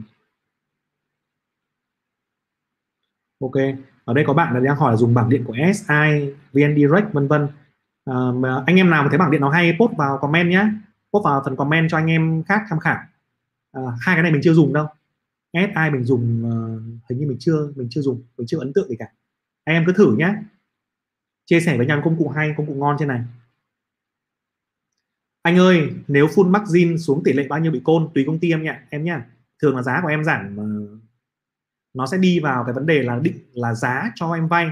[3.53, 3.77] Ok.
[4.05, 7.13] Ở đây có bạn là đang hỏi là dùng bảng điện của SI, VN Direct
[7.13, 7.49] vân vân.
[8.05, 8.15] À,
[8.67, 10.69] anh em nào mà thấy bảng điện nó hay post vào comment nhé
[11.13, 12.99] post vào phần comment cho anh em khác tham khảo.
[13.73, 14.87] À, hai cái này mình chưa dùng đâu.
[15.53, 18.89] SI mình dùng uh, hình như mình chưa mình chưa dùng mình chưa ấn tượng
[18.89, 19.07] gì cả.
[19.65, 20.35] Anh em cứ thử nhé
[21.47, 23.21] chia sẻ với nhau công cụ hay công cụ ngon trên này.
[25.43, 28.51] Anh ơi nếu full margin xuống tỷ lệ bao nhiêu bị côn tùy công ty
[28.51, 29.27] em nhỉ em nhá.
[29.63, 30.65] Thường là giá của em giảm ờ,
[31.95, 34.71] nó sẽ đi vào cái vấn đề là định là giá cho em vay.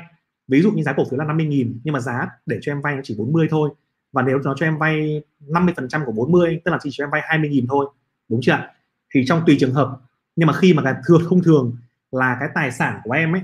[0.49, 2.99] Ví dụ như giá cổ phiếu là 50.000 nhưng mà giá để cho em vay
[3.03, 3.71] chỉ 40 thôi.
[4.13, 7.23] Và nếu nó cho em vay 50% của 40 tức là chỉ cho em vay
[7.39, 7.87] 20.000 thôi.
[8.29, 8.69] Đúng chưa
[9.15, 10.01] thì trong tùy trường hợp
[10.37, 11.77] nhưng mà khi mà cái thường không thường
[12.11, 13.43] là cái tài sản của em ấy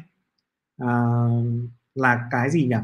[0.78, 0.90] à,
[1.94, 2.76] là cái gì nhỉ?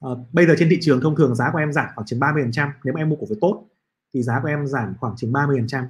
[0.00, 2.42] À, bây giờ trên thị trường thông thường giá của em giảm khoảng chừng 30
[2.42, 2.72] phần trăm.
[2.84, 3.64] Nếu mà em mua cổ phiếu tốt
[4.14, 5.86] thì giá của em giảm khoảng chừng 30 phần trăm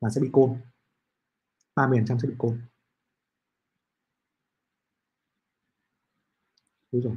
[0.00, 0.56] là sẽ bị côn.
[1.76, 2.60] 30 phần trăm sẽ bị côn.
[6.92, 7.16] Úi rồi.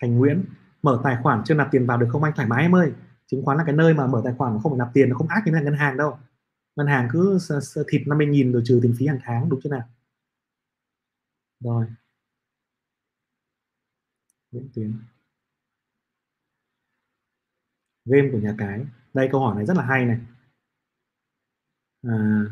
[0.00, 0.44] Thành Nguyễn
[0.82, 2.32] mở tài khoản chưa nạp tiền vào được không anh?
[2.36, 2.92] Thoải mái em ơi.
[3.26, 5.16] Chứng khoán là cái nơi mà mở tài khoản mà không phải nạp tiền nó
[5.16, 6.18] không ác như là ngân hàng đâu.
[6.76, 7.38] Ngân hàng cứ
[7.88, 9.88] thịt 50 nghìn rồi trừ tiền phí hàng tháng đúng chưa nào?
[11.60, 11.86] Rồi.
[14.50, 14.98] Nguyễn tuyến.
[18.04, 18.86] Game của nhà cái.
[19.14, 20.20] Đây câu hỏi này rất là hay này.
[22.02, 22.44] À,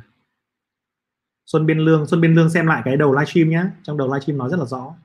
[1.47, 4.39] Xuân Biên Lương Xuân Biên Lương xem lại cái đầu livestream nhé trong đầu livestream
[4.39, 4.97] nói rất là rõ.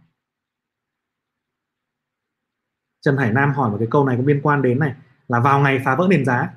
[3.01, 4.93] Trần Hải Nam hỏi một cái câu này có liên quan đến này
[5.27, 6.53] là vào ngày phá vỡ nền giá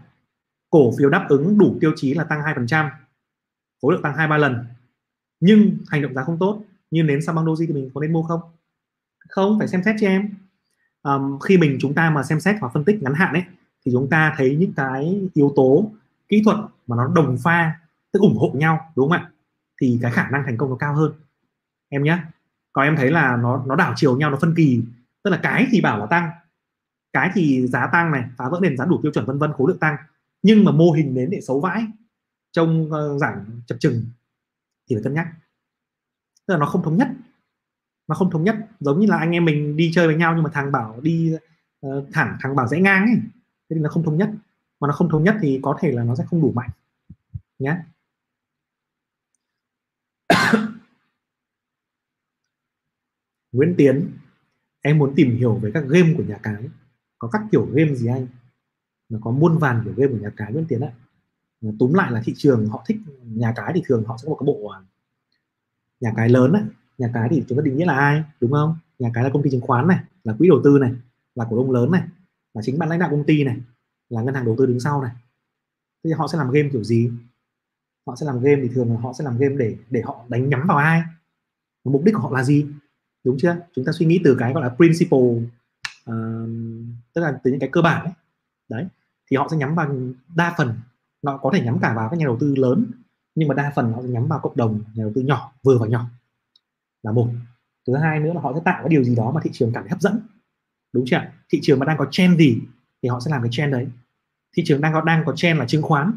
[0.70, 2.90] cổ phiếu đáp ứng đủ tiêu chí là tăng 2%
[3.82, 4.64] khối lượng tăng hai ba lần.
[5.40, 8.22] Nhưng hành động giá không tốt như nến băng Doji thì mình có nên mua
[8.22, 8.40] không?
[9.28, 10.34] Không phải xem xét cho em.
[11.02, 13.42] Um, khi mình chúng ta mà xem xét hoặc phân tích ngắn hạn ấy
[13.84, 15.90] thì chúng ta thấy những cái yếu tố
[16.28, 17.80] kỹ thuật mà nó đồng pha
[18.12, 19.30] tức ủng hộ nhau đúng không ạ?
[19.80, 21.12] Thì cái khả năng thành công nó cao hơn.
[21.88, 22.18] Em nhé
[22.72, 24.82] còn em thấy là nó nó đảo chiều nhau nó phân kỳ
[25.24, 26.30] tức là cái thì bảo là tăng
[27.12, 29.68] cái thì giá tăng này phá vỡ nền giá đủ tiêu chuẩn vân vân khối
[29.68, 29.96] lượng tăng.
[30.42, 31.86] Nhưng mà mô hình đến để xấu vãi
[32.52, 34.04] trông ờ, giảm chập chừng
[34.90, 35.26] thì phải cân nhắc.
[36.46, 37.08] Tức là nó không thống nhất
[38.08, 38.56] nó không thống nhất.
[38.80, 41.36] Giống như là anh em mình đi chơi với nhau nhưng mà thằng bảo đi
[41.86, 43.16] uh, thẳng thằng bảo rẽ ngang ấy
[43.70, 44.30] thế thì nó không thống nhất.
[44.80, 46.70] Mà nó không thống nhất thì có thể là nó sẽ không đủ mạnh
[47.58, 47.76] nhé
[53.52, 54.10] Nguyễn Tiến
[54.82, 56.68] em muốn tìm hiểu về các game của nhà cái.
[57.18, 58.26] Có các kiểu game gì anh?
[59.08, 60.92] Nó có muôn vàn kiểu game của nhà cái Nguyễn Tiến ạ.
[61.78, 64.36] Túm lại là thị trường họ thích, nhà cái thì thường họ sẽ có một
[64.40, 64.80] cái bộ à,
[66.00, 66.62] nhà cái lớn ấy.
[66.98, 68.76] nhà cái thì chúng ta định nghĩa là ai, đúng không?
[68.98, 70.92] Nhà cái là công ty chứng khoán này, là quỹ đầu tư này,
[71.34, 72.02] là cổ đông lớn này,
[72.54, 73.56] là chính ban lãnh đạo công ty này,
[74.08, 75.10] là ngân hàng đầu tư đứng sau này.
[76.04, 77.10] Thế thì họ sẽ làm game kiểu gì?
[78.06, 80.48] Họ sẽ làm game thì thường là họ sẽ làm game để để họ đánh
[80.48, 81.02] nhắm vào ai?
[81.84, 82.66] Mục đích của họ là gì?
[83.24, 83.56] Đúng chưa?
[83.76, 85.18] Chúng ta suy nghĩ từ cái gọi là principle
[86.10, 86.48] uh,
[87.14, 88.12] tức là từ những cái cơ bản ấy.
[88.68, 88.86] đấy
[89.30, 89.96] thì họ sẽ nhắm vào
[90.36, 90.74] đa phần
[91.26, 92.86] họ có thể nhắm cả vào các nhà đầu tư lớn
[93.34, 95.78] nhưng mà đa phần họ sẽ nhắm vào cộng đồng nhà đầu tư nhỏ vừa
[95.78, 96.06] và nhỏ
[97.02, 97.28] là một.
[97.86, 99.82] Thứ hai nữa là họ sẽ tạo cái điều gì đó mà thị trường cảm
[99.82, 100.20] thấy hấp dẫn.
[100.92, 102.58] Đúng chưa thị trường mà đang có trend gì
[103.02, 103.88] thì họ sẽ làm cái trend đấy.
[104.56, 106.12] Thị trường đang có đang có trend là chứng khoán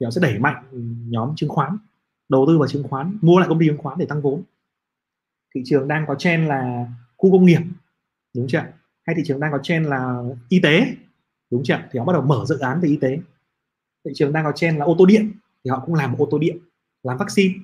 [0.00, 0.64] thì họ sẽ đẩy mạnh
[1.08, 1.78] nhóm chứng khoán
[2.28, 4.42] đầu tư vào chứng khoán mua lại công ty chứng khoán để tăng vốn
[5.54, 6.86] thị trường đang có trend là
[7.16, 7.60] khu công nghiệp,
[8.34, 8.64] đúng chưa
[9.06, 10.86] hay thị trường đang có trend là y tế,
[11.50, 13.18] đúng chưa thì họ bắt đầu mở dự án về y tế.
[14.04, 15.32] Thị trường đang có trend là ô tô điện,
[15.64, 16.58] thì họ cũng làm ô tô điện,
[17.02, 17.54] làm vaccine,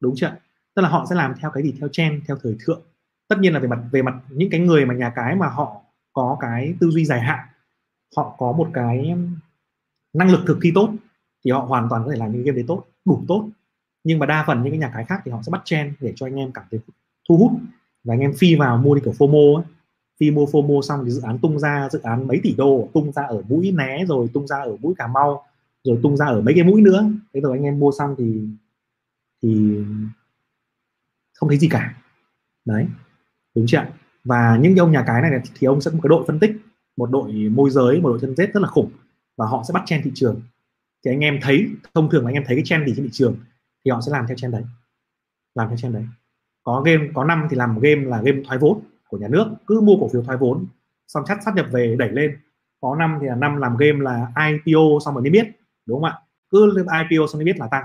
[0.00, 0.36] đúng chưa
[0.74, 1.74] tức là họ sẽ làm theo cái gì?
[1.80, 2.82] Theo trend, theo thời thượng.
[3.28, 5.82] Tất nhiên là về mặt về mặt những cái người mà nhà cái mà họ
[6.12, 7.46] có cái tư duy dài hạn,
[8.16, 9.14] họ có một cái
[10.12, 10.90] năng lực thực thi tốt,
[11.44, 13.48] thì họ hoàn toàn có thể làm những game đấy tốt, đủ tốt.
[14.04, 16.12] Nhưng mà đa phần những cái nhà cái khác thì họ sẽ bắt trend để
[16.16, 16.80] cho anh em cảm thấy
[17.28, 17.52] thu hút
[18.04, 19.64] và anh em phi vào mua đi kiểu FOMO ấy.
[20.20, 23.12] phi mua FOMO xong thì dự án tung ra, dự án mấy tỷ đô tung
[23.12, 25.44] ra ở mũi né rồi tung ra ở mũi Cà Mau,
[25.84, 27.10] rồi tung ra ở mấy cái mũi nữa.
[27.34, 28.48] Thế rồi anh em mua xong thì
[29.42, 29.78] thì
[31.34, 32.02] không thấy gì cả.
[32.64, 32.86] Đấy,
[33.54, 33.86] đúng chưa
[34.24, 36.50] và những ông nhà cái này thì ông sẽ có một cái đội phân tích,
[36.96, 38.90] một đội môi giới, một đội chân rết rất là khủng
[39.36, 40.42] và họ sẽ bắt chen thị trường.
[41.04, 43.10] Thì anh em thấy, thông thường là anh em thấy cái chen gì trên thị
[43.12, 43.36] trường
[43.84, 44.64] thì họ sẽ làm theo chen đấy,
[45.54, 46.04] làm theo chen đấy
[46.64, 49.80] có game, có năm thì làm game là game thoái vốn của nhà nước, cứ
[49.80, 50.66] mua cổ phiếu thoái vốn,
[51.06, 52.38] xong chắc sát nhập về đẩy lên.
[52.80, 55.46] Có năm thì là năm làm game là IPO xong rồi niêm biết
[55.86, 56.18] đúng không ạ?
[56.50, 57.84] Cứ IPO xong niêm biết là tăng.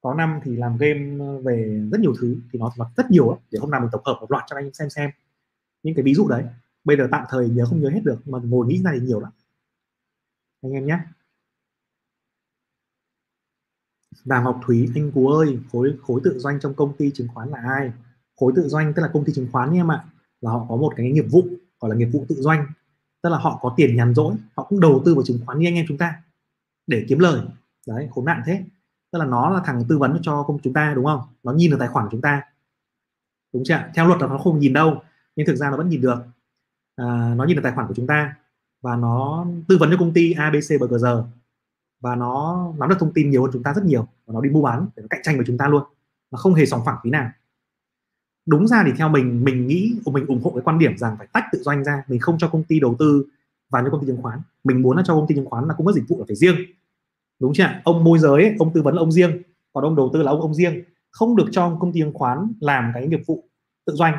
[0.00, 3.38] Có năm thì làm game về rất nhiều thứ, thì nó thật rất nhiều lắm,
[3.52, 5.10] để hôm nào mình tổng hợp một loạt cho anh em xem xem.
[5.82, 6.44] Những cái ví dụ đấy.
[6.84, 9.20] Bây giờ tạm thời nhớ không nhớ hết được, mà ngồi nghĩ ra thì nhiều
[9.20, 9.30] lắm.
[10.62, 10.98] Anh em nhé
[14.24, 17.48] Đàm Ngọc Thúy anh Cú ơi khối khối tự doanh trong công ty chứng khoán
[17.48, 17.92] là ai?
[18.36, 20.04] Khối tự doanh tức là công ty chứng khoán nha em ạ.
[20.40, 21.42] Là họ có một cái nghiệp vụ
[21.80, 22.66] gọi là nghiệp vụ tự doanh.
[23.22, 25.68] Tức là họ có tiền nhàn rỗi họ cũng đầu tư vào chứng khoán như
[25.68, 26.22] anh em chúng ta
[26.86, 27.40] để kiếm lời.
[27.86, 28.64] Đấy khốn nạn thế.
[29.12, 31.20] Tức là nó là thằng tư vấn cho công chúng ta đúng không?
[31.42, 32.42] Nó nhìn được tài khoản của chúng ta.
[33.52, 35.02] Đúng chưa theo luật là nó không nhìn đâu
[35.36, 36.18] nhưng thực ra nó vẫn nhìn được.
[36.96, 38.36] À, nó nhìn được tài khoản của chúng ta
[38.82, 41.06] và nó tư vấn cho công ty abc bgg
[42.00, 44.08] và nó nắm được thông tin nhiều hơn chúng ta rất nhiều.
[44.26, 45.82] Và nó đi mua bán để nó cạnh tranh với chúng ta luôn.
[46.30, 47.30] Mà không hề sòng phẳng tí nào.
[48.46, 51.26] Đúng ra thì theo mình mình nghĩ mình ủng hộ cái quan điểm rằng phải
[51.32, 52.02] tách tự doanh ra.
[52.08, 53.26] Mình không cho công ty đầu tư
[53.70, 54.40] vào những công ty chứng khoán.
[54.64, 56.36] Mình muốn là cho công ty chứng khoán là cung cấp dịch vụ là phải
[56.36, 56.56] riêng.
[57.40, 59.42] Đúng chưa ông môi giới ấy, ông tư vấn là ông riêng.
[59.72, 60.82] Còn ông đầu tư là ông ông riêng.
[61.10, 63.44] Không được cho công ty chứng khoán làm cái nghiệp vụ
[63.86, 64.14] tự doanh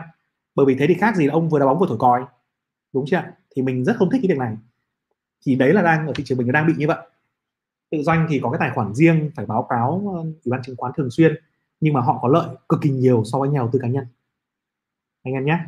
[0.55, 2.25] bởi vì thế thì khác gì là ông vừa đá bóng vừa thổi còi.
[2.93, 3.23] Đúng chưa
[3.55, 4.57] thì mình rất không thích cái việc này.
[5.45, 6.97] Thì đấy là đang ở thị trường mình đang bị như vậy
[7.91, 10.75] tự doanh thì có cái tài khoản riêng, phải báo cáo ờ, ủy ban chứng
[10.75, 11.35] khoán thường xuyên,
[11.79, 14.05] nhưng mà họ có lợi cực kỳ nhiều so với nhà đầu tư cá nhân.
[15.23, 15.59] Anh em nhé.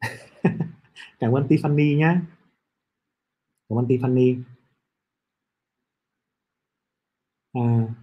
[1.20, 2.16] Cảm ơn Tiffany nhé.
[3.68, 4.42] Cảm ơn Tiffany.
[7.54, 7.94] À.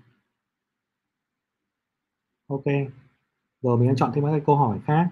[2.47, 2.63] Ok.
[3.61, 5.09] Rồi mình sẽ chọn thêm các câu hỏi khác.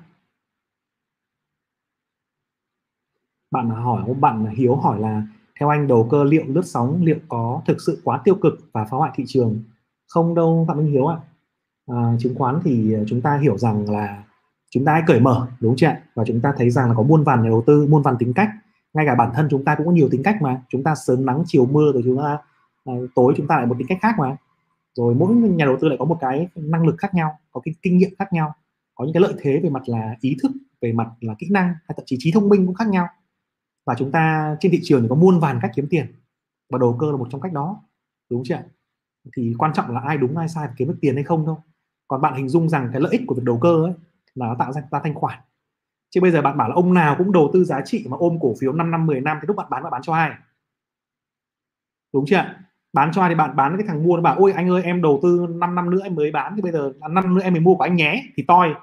[3.51, 5.23] Bạn hỏi bạn Hiếu hỏi là
[5.59, 8.85] theo anh đầu cơ liệu lướt sóng liệu có thực sự quá tiêu cực và
[8.85, 9.63] phá hoại thị trường?
[10.07, 11.17] Không đâu Phạm Minh Hiếu ạ.
[11.87, 14.23] À, chứng khoán thì chúng ta hiểu rằng là
[14.69, 17.23] chúng ta hãy cởi mở đúng chưa và chúng ta thấy rằng là có muôn
[17.23, 18.49] vàn nhà đầu tư muôn vàn tính cách.
[18.93, 20.61] Ngay cả bản thân chúng ta cũng có nhiều tính cách mà.
[20.69, 22.37] Chúng ta sớm nắng chiều mưa rồi chúng ta
[22.85, 24.37] à, tối chúng ta lại một tính cách khác mà.
[24.93, 27.73] Rồi mỗi nhà đầu tư lại có một cái năng lực khác nhau có cái
[27.81, 28.53] kinh nghiệm khác nhau
[28.95, 31.67] có những cái lợi thế về mặt là ý thức về mặt là kỹ năng
[31.67, 33.07] hay thậm chí trí thông minh cũng khác nhau
[33.87, 36.05] và chúng ta trên thị trường thì có muôn vàn cách kiếm tiền.
[36.69, 37.83] Và đầu cơ là một trong cách đó,
[38.29, 38.59] đúng chưa
[39.37, 41.55] thì quan trọng là ai đúng, ai sai, kiếm được tiền hay không thôi.
[42.07, 43.93] Còn bạn hình dung rằng cái lợi ích của việc đầu cơ ấy
[44.35, 45.39] là nó tạo ra ta thanh khoản.
[46.09, 48.37] Chứ bây giờ bạn bảo là ông nào cũng đầu tư giá trị mà ôm
[48.41, 50.31] cổ phiếu 5 năm 10 năm thì lúc bạn bán bạn bán cho ai?
[52.13, 52.55] Đúng chưa
[52.93, 55.01] bán cho ai thì bạn bán cái thằng mua nó bảo, ôi, anh ơi, em
[55.01, 57.53] đầu tư 5 năm nữa em mới bán, thì bây giờ năm năm nữa em
[57.53, 58.73] mới mua của anh nhé thì toi.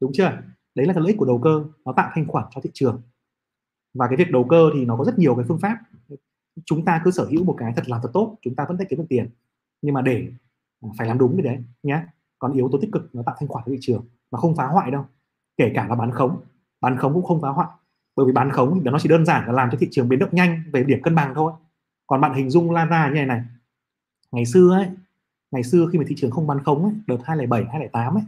[0.00, 0.38] Đúng chưa
[0.74, 3.02] đấy là cái lợi ích của đầu cơ, nó tạo thanh khoản cho thị trường
[3.98, 5.78] và cái việc đầu cơ thì nó có rất nhiều cái phương pháp.
[6.64, 8.84] Chúng ta cứ sở hữu một cái thật làm thật tốt chúng ta vẫn thể
[8.90, 9.28] kiếm được tiền.
[9.82, 10.28] Nhưng mà để
[10.80, 12.02] à, phải làm đúng cái đấy nhé
[12.38, 14.66] còn yếu tố tích cực nó tạo thanh khoản cho thị trường mà không phá
[14.66, 15.04] hoại đâu.
[15.56, 16.40] Kể cả là bán khống
[16.80, 17.68] bán khống cũng không phá hoại.
[18.16, 20.18] Bởi vì bán khống thì nó chỉ đơn giản là làm cho thị trường biến
[20.18, 21.52] động nhanh về điểm cân bằng thôi.
[22.06, 23.42] Còn bạn hình dung lan ra như này này.
[24.32, 24.88] Ngày xưa ấy
[25.50, 28.22] ngày xưa khi mà thị trường không bán khống ấy, đợt 207 208 ấy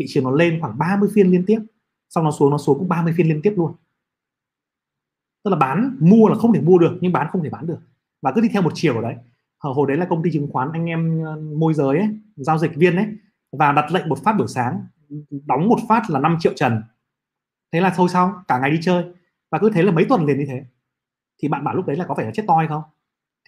[0.00, 1.60] thị trường nó lên khoảng 30 phiên liên tiếp.
[2.08, 3.72] Xong nó xuống nó xuống cũng 30 phiên liên tiếp luôn
[5.44, 7.78] tức là bán mua là không thể mua được nhưng bán không thể bán được.
[8.22, 9.14] Và cứ đi theo một chiều ở đấy.
[9.58, 12.76] Hồi đấy là công ty chứng khoán anh em ờ, môi giới ấy, giao dịch
[12.76, 13.06] viên ấy
[13.52, 14.86] và đặt lệnh một phát buổi sáng
[15.46, 16.82] đóng một phát là 5 triệu trần.
[17.72, 19.04] Thế là thôi xong cả ngày đi chơi.
[19.50, 20.64] Và cứ thế là mấy tuần liền như thế.
[21.42, 22.82] Thì bạn bảo lúc đấy là có phải là chết toi không?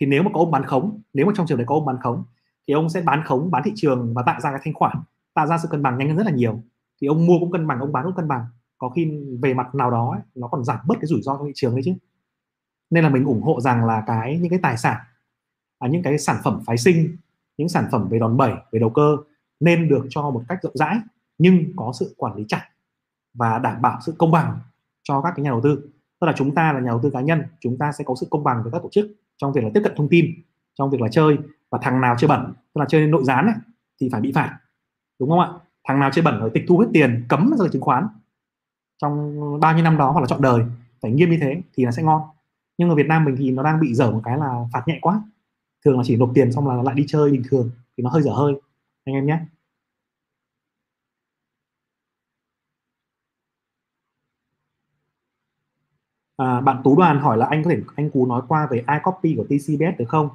[0.01, 1.97] Thì nếu mà có ông bán khống nếu mà trong trường đấy có ông bán
[2.03, 2.24] khống
[2.68, 4.97] thì ông sẽ bán khống bán thị trường và tạo ra cái thanh khoản
[5.34, 6.62] tạo ra sự cân bằng nhanh hơn rất là nhiều.
[7.01, 8.47] Thì ông mua cũng cân bằng ông bán cũng cân bằng
[8.83, 9.12] có khi
[9.43, 11.74] về mặt nào đó ấy, nó còn giảm bớt cái rủi ro trong thị trường
[11.74, 11.93] đấy chứ.
[12.91, 14.97] Nên là mình ủng hộ rằng là cái những cái tài sản
[15.78, 17.16] à, những cái sản phẩm phái sinh
[17.57, 19.16] những sản phẩm về đòn bẩy về đầu cơ
[19.61, 20.99] nên được cho một cách rộng rãi
[21.39, 22.68] nhưng có sự quản lý chặt
[23.35, 24.59] và đảm bảo sự công bằng
[25.03, 25.91] cho các cái nhà đầu tư.
[26.20, 28.26] Tức là chúng ta là nhà đầu tư cá nhân chúng ta sẽ có sự
[28.30, 29.07] công bằng với các tổ chức
[29.37, 30.26] trong việc là tiếp cận thông tin
[30.74, 31.39] trong việc là chơi
[31.70, 33.55] và thằng nào chơi bẩn tức là chơi nội gián ấy,
[34.01, 34.59] thì phải bị phạt
[35.20, 35.49] đúng không ạ?
[35.89, 38.07] Thằng nào chơi bẩn rồi tịch thu hết tiền cấm ra chứng khoán
[39.03, 40.64] trong bao nhiêu năm đó hoặc là chọn đời
[41.03, 42.22] phải nghiêm như thế thì nó sẽ ngon.
[42.78, 44.98] Nhưng ở Việt Nam mình thì nó đang bị dở một cái là phạt nhẹ
[45.03, 45.22] quá.
[45.84, 48.22] Thường là chỉ nộp tiền xong là lại đi chơi bình thường thì nó hơi
[48.22, 48.55] dở hơi.
[49.05, 49.38] Anh em nhé.
[56.36, 59.34] À, bạn Tú Đoàn hỏi là anh có thể anh Cú nói qua về iCopy
[59.36, 60.28] của TCBS được không?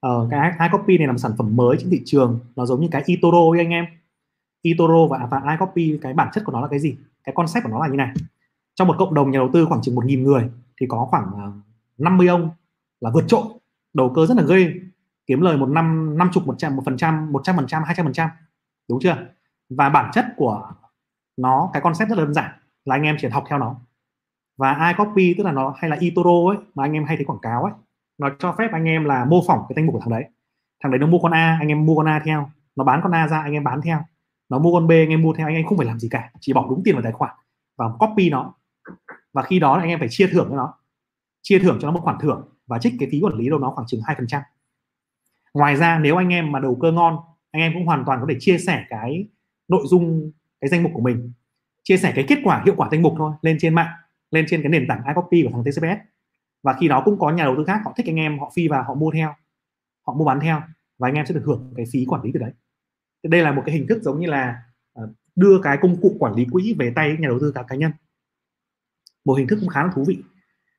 [0.00, 2.40] Ờ, cái iCopy này là một sản phẩm mới trên thị trường.
[2.56, 3.84] Nó giống như cái itoro với anh em.
[4.62, 6.96] itoro và và iCopy cái bản chất của nó là cái gì?
[7.26, 8.12] Cái concept của nó là như này.
[8.74, 10.50] Trong một cộng đồng nhà đầu tư khoảng chừng một nghìn người
[10.80, 11.46] thì có khoảng à,
[11.98, 12.50] 50 ông
[13.00, 13.42] là vượt trội,
[13.94, 14.72] đầu cơ rất là ghê,
[15.26, 17.82] kiếm lời một năm năm chục, một trăm, một phần trăm, một trăm phần trăm,
[17.82, 18.30] hai trăm phần trăm.
[18.88, 19.16] Đúng chưa?
[19.68, 20.72] Và bản chất của
[21.36, 22.50] nó, cái concept rất là đơn giản,
[22.84, 23.76] là anh em chỉ học theo nó.
[24.56, 27.40] Và iCopy tức là nó, hay là eToro ấy, mà anh em hay thấy quảng
[27.42, 27.72] cáo ấy,
[28.18, 30.24] nó cho phép anh em là mô phỏng cái danh mục của thằng đấy.
[30.82, 32.50] Thằng đấy nó mua con A, anh em mua con A theo.
[32.76, 34.00] Nó bán con A ra, anh em bán theo
[34.48, 36.30] nó mua con B, anh em mua theo, anh em không phải làm gì cả,
[36.40, 37.34] chỉ bỏ đúng tiền vào tài khoản
[37.76, 38.54] và copy nó.
[39.32, 40.74] Và khi đó anh em phải chia thưởng cho nó.
[41.42, 43.70] Chia thưởng cho nó một khoản thưởng và trích cái phí quản lý đâu nó
[43.70, 44.42] khoảng chừng hai phần trăm.
[45.54, 47.16] Ngoài ra, nếu anh em mà đầu cơ ngon,
[47.50, 49.28] anh em cũng hoàn toàn có thể chia sẻ cái
[49.68, 50.30] nội dung,
[50.60, 51.32] cái danh mục của mình.
[51.82, 53.92] Chia sẻ cái kết quả, hiệu quả danh mục thôi, lên trên mạng,
[54.30, 56.16] lên trên cái nền tảng iCopy của thằng TCBS
[56.66, 58.68] và khi đó cũng có nhà đầu tư khác, họ thích anh em, họ phi
[58.68, 59.34] và họ mua theo,
[60.06, 60.60] họ mua bán theo
[60.98, 62.50] và anh em sẽ được hưởng cái phí quản lý từ đấy
[63.28, 64.62] đây là một cái hình thức giống như là
[64.92, 67.76] ờ, đưa cái công cụ quản lý quỹ về tay nhà đầu tư cá cá
[67.76, 67.92] nhân.
[69.24, 70.18] Một hình thức cũng khá là thú vị.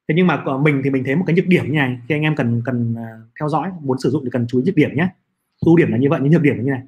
[0.07, 2.15] Thế nhưng mà ờ, mình thì mình thấy một cái nhược điểm như này thì
[2.15, 3.03] anh em cần cần ờ,
[3.39, 5.09] theo dõi, muốn sử dụng thì cần chú ý nhược điểm nhé
[5.65, 6.83] ưu điểm là như vậy, nhưng nhược điểm là như này.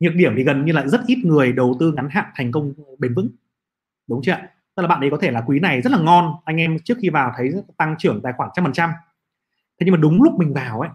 [0.00, 2.72] Nhược điểm thì gần như là rất ít người đầu tư ngắn hạn thành công
[2.98, 3.28] bền vững.
[4.08, 4.36] Đúng chưa
[4.76, 6.98] tức là bạn ấy có thể là quý này rất là ngon, anh em trước
[7.00, 8.90] khi vào thấy tăng trưởng tài khoản trăm phần trăm.
[9.80, 10.90] Thế nhưng mà đúng lúc mình vào ấy,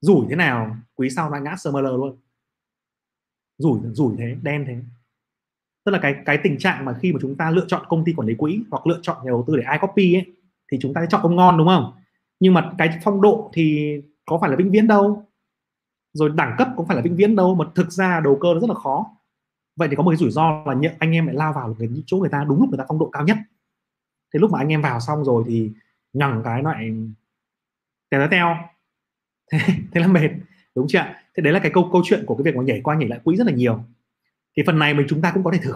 [0.00, 2.16] rủi thế nào, quý sau nó ngã sơ luôn
[3.58, 4.76] rủi rủi thế đen thế.
[5.84, 8.12] Tức là cái cái tình trạng mà khi mà chúng ta lựa chọn công ty
[8.12, 10.26] quản lý quỹ hoặc lựa chọn nhà đầu tư để ai copy ấy
[10.72, 11.92] thì chúng ta sẽ chọn ông ngon đúng không?
[12.40, 13.96] Nhưng mà cái phong độ thì
[14.26, 15.24] có phải là vĩnh viễn đâu.
[16.12, 18.60] Rồi đẳng cấp cũng phải là vĩnh viễn đâu mà thực ra đầu cơ nó
[18.60, 19.06] rất là khó.
[19.76, 21.88] Vậy thì có một cái rủi ro là nhận anh em lại lao vào cái
[22.06, 23.36] chỗ người ta đúng lúc người ta phong độ cao nhất.
[24.34, 25.70] Thế lúc mà anh em vào xong rồi thì
[26.12, 26.92] nhằng cái loại
[28.10, 28.56] tèo teo.
[29.52, 29.58] Thế,
[29.92, 30.30] thế là mệt
[30.74, 31.04] đúng chưa
[31.36, 33.20] thế đấy là cái câu câu chuyện của cái việc mà nhảy qua nhảy lại
[33.24, 33.84] quỹ rất là nhiều.
[34.56, 35.72] Thì phần này mình, chúng ta cũng có thể thử.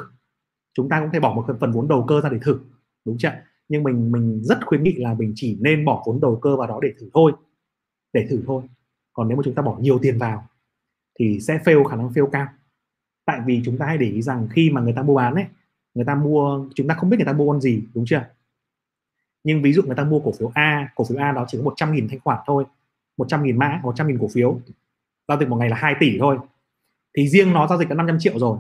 [0.75, 2.61] Chúng ta cũng thể bỏ một phần vốn đầu cơ ra để thử,
[3.05, 3.33] đúng chưa
[3.69, 6.69] nhưng mình mình rất khuyến nghị là mình chỉ nên bỏ vốn đầu cơ vào
[6.69, 7.33] đó để thử thôi,
[8.13, 8.63] để thử thôi.
[9.13, 10.49] Còn nếu mà chúng ta bỏ nhiều tiền vào
[11.19, 12.47] thì sẽ fail, khả năng fail cao.
[13.25, 15.45] Tại vì chúng ta hay để ý rằng khi mà người ta mua bán ấy,
[15.95, 18.25] người ta mua, chúng ta không biết người ta mua con gì, đúng chưa
[19.45, 21.65] nhưng ví dụ người ta mua cổ phiếu A, cổ phiếu A đó chỉ có
[21.65, 22.65] 100 nghìn thanh khoản thôi
[23.17, 24.61] 100 nghìn mã 100 nghìn cổ phiếu
[25.29, 26.39] giao dịch một ngày là 2 tỷ thôi.
[27.17, 28.59] Thì riêng nó giao dịch có 500 triệu rồi.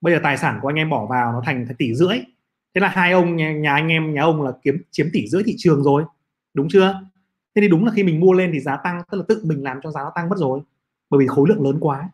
[0.00, 2.18] Bây giờ tài sản của anh em bỏ vào nó thành tỷ rưỡi.
[2.74, 5.42] Thế là hai ông nhà, nhà anh em nhà ông là kiếm chiếm tỷ rưỡi
[5.42, 6.04] thị trường rồi.
[6.54, 7.00] Đúng chưa?
[7.54, 9.62] Thế thì đúng là khi mình mua lên thì giá tăng tức là tự mình
[9.62, 10.60] làm cho giá nó tăng mất rồi.
[11.10, 12.10] Bởi vì khối lượng lớn quá.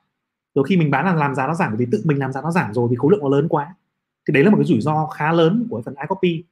[0.55, 2.43] Rồi khi mình bán là làm giá nó giảm bởi vì tự mình làm giá
[2.43, 3.75] nó giảm rồi vì khối lượng nó lớn quá.
[4.29, 6.45] Thì đấy là một cái rủi ro khá lớn của phần iCopy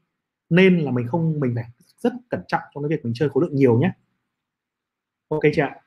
[0.50, 1.64] nên là mình không mình phải
[1.98, 3.92] rất cẩn trọng trong cái việc mình chơi khối lượng nhiều nhé.
[5.28, 5.81] Ok chưa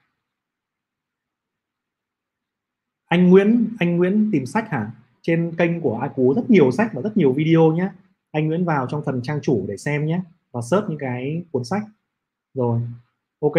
[3.15, 4.91] anh Nguyễn anh Nguyễn tìm sách hả?
[5.21, 7.89] Trên kênh của ai cú rất nhiều sách và rất nhiều video nhé
[8.31, 11.63] anh Nguyễn vào trong phần trang chủ để xem nhé và search những cái cuốn
[11.65, 11.83] sách.
[12.53, 12.81] Rồi
[13.39, 13.53] ok.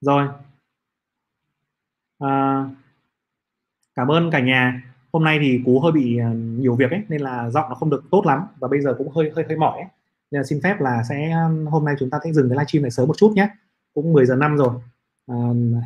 [0.00, 0.28] Rồi.
[2.18, 2.64] À,
[3.94, 4.82] cảm ơn cả nhà.
[5.12, 7.90] Hôm nay thì cú hơi bị à, nhiều việc ấy nên là giọng nó không
[7.90, 9.88] được tốt lắm và bây giờ cũng hơi hơi hơi mỏi ấy.
[10.30, 12.82] nên là xin phép là sẽ à, hôm nay chúng ta sẽ dừng cái livestream
[12.82, 13.48] này sớm một chút nhé
[13.94, 14.74] cũng 10 giờ năm rồi
[15.28, 15.36] à,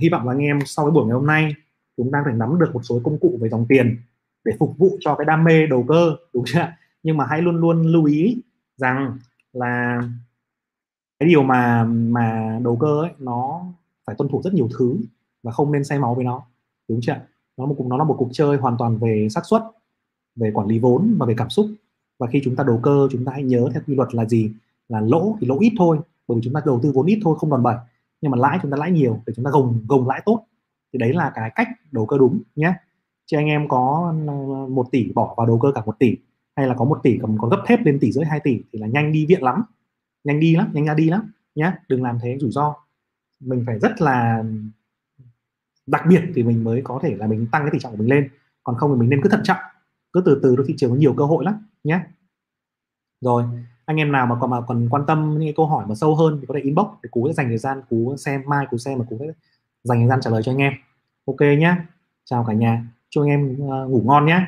[0.00, 1.54] hy vọng là anh em sau cái buổi ngày hôm nay
[1.96, 3.96] chúng ta phải nắm được một số công cụ về dòng tiền
[4.44, 6.72] để phục vụ cho cái đam mê đầu cơ đúng chưa
[7.02, 8.42] nhưng mà hãy luôn luôn lưu ý
[8.76, 9.18] rằng
[9.52, 10.02] là
[11.18, 13.64] cái điều mà mà đầu cơ ấy nó
[14.06, 14.96] phải tuân thủ rất nhiều thứ
[15.42, 16.42] và không nên say máu với nó
[16.88, 17.16] đúng chưa
[17.56, 19.62] nó một nó là một cuộc chơi hoàn toàn về xác suất
[20.36, 21.66] về quản lý vốn và về cảm xúc.
[22.18, 24.50] Và khi chúng ta đầu cơ chúng ta hãy nhớ theo quy luật là gì?
[24.88, 27.36] Là lỗ thì lỗ ít thôi bởi vì chúng ta đầu tư vốn ít thôi
[27.38, 27.76] không đòn bẩy
[28.22, 30.46] nhưng mà lãi chúng ta lãi nhiều để chúng ta gồng gồng lãi tốt.
[30.92, 32.74] Thì đấy là cái cách đầu cơ đúng nhé.
[33.26, 36.16] Chứ anh em có ờ, một tỷ bỏ vào đầu cơ cả một tỷ,
[36.56, 38.78] hay là có một tỷ còn còn gấp thép lên tỷ rưỡi, hai tỷ thì
[38.78, 39.62] là nhanh đi viện lắm.
[40.24, 41.72] Nhanh đi lắm, nhanh ra đi lắm nhé.
[41.88, 42.74] Đừng làm thế, rủi ro.
[43.40, 44.44] Mình phải rất là
[45.86, 48.10] đặc biệt thì mình mới có thể là mình tăng cái tỷ trọng của mình
[48.10, 48.28] lên.
[48.62, 49.60] Còn không thì mình nên cứ thận trọng.
[50.12, 52.00] Cứ từ từ thị trường có nhiều cơ hội lắm nhé.
[53.20, 53.44] Rồi
[53.92, 56.14] anh em nào mà còn mà còn quan tâm những cái câu hỏi mà sâu
[56.14, 58.78] hơn thì có thể inbox để cú sẽ dành thời gian cú xem mai cú
[58.78, 59.26] xem mà cú sẽ
[59.84, 60.72] dành thời gian trả lời cho anh em.
[61.26, 61.76] Ok nhé
[62.24, 62.84] chào cả nhà.
[63.10, 64.46] Chúc anh em uh, ngủ ngon nhé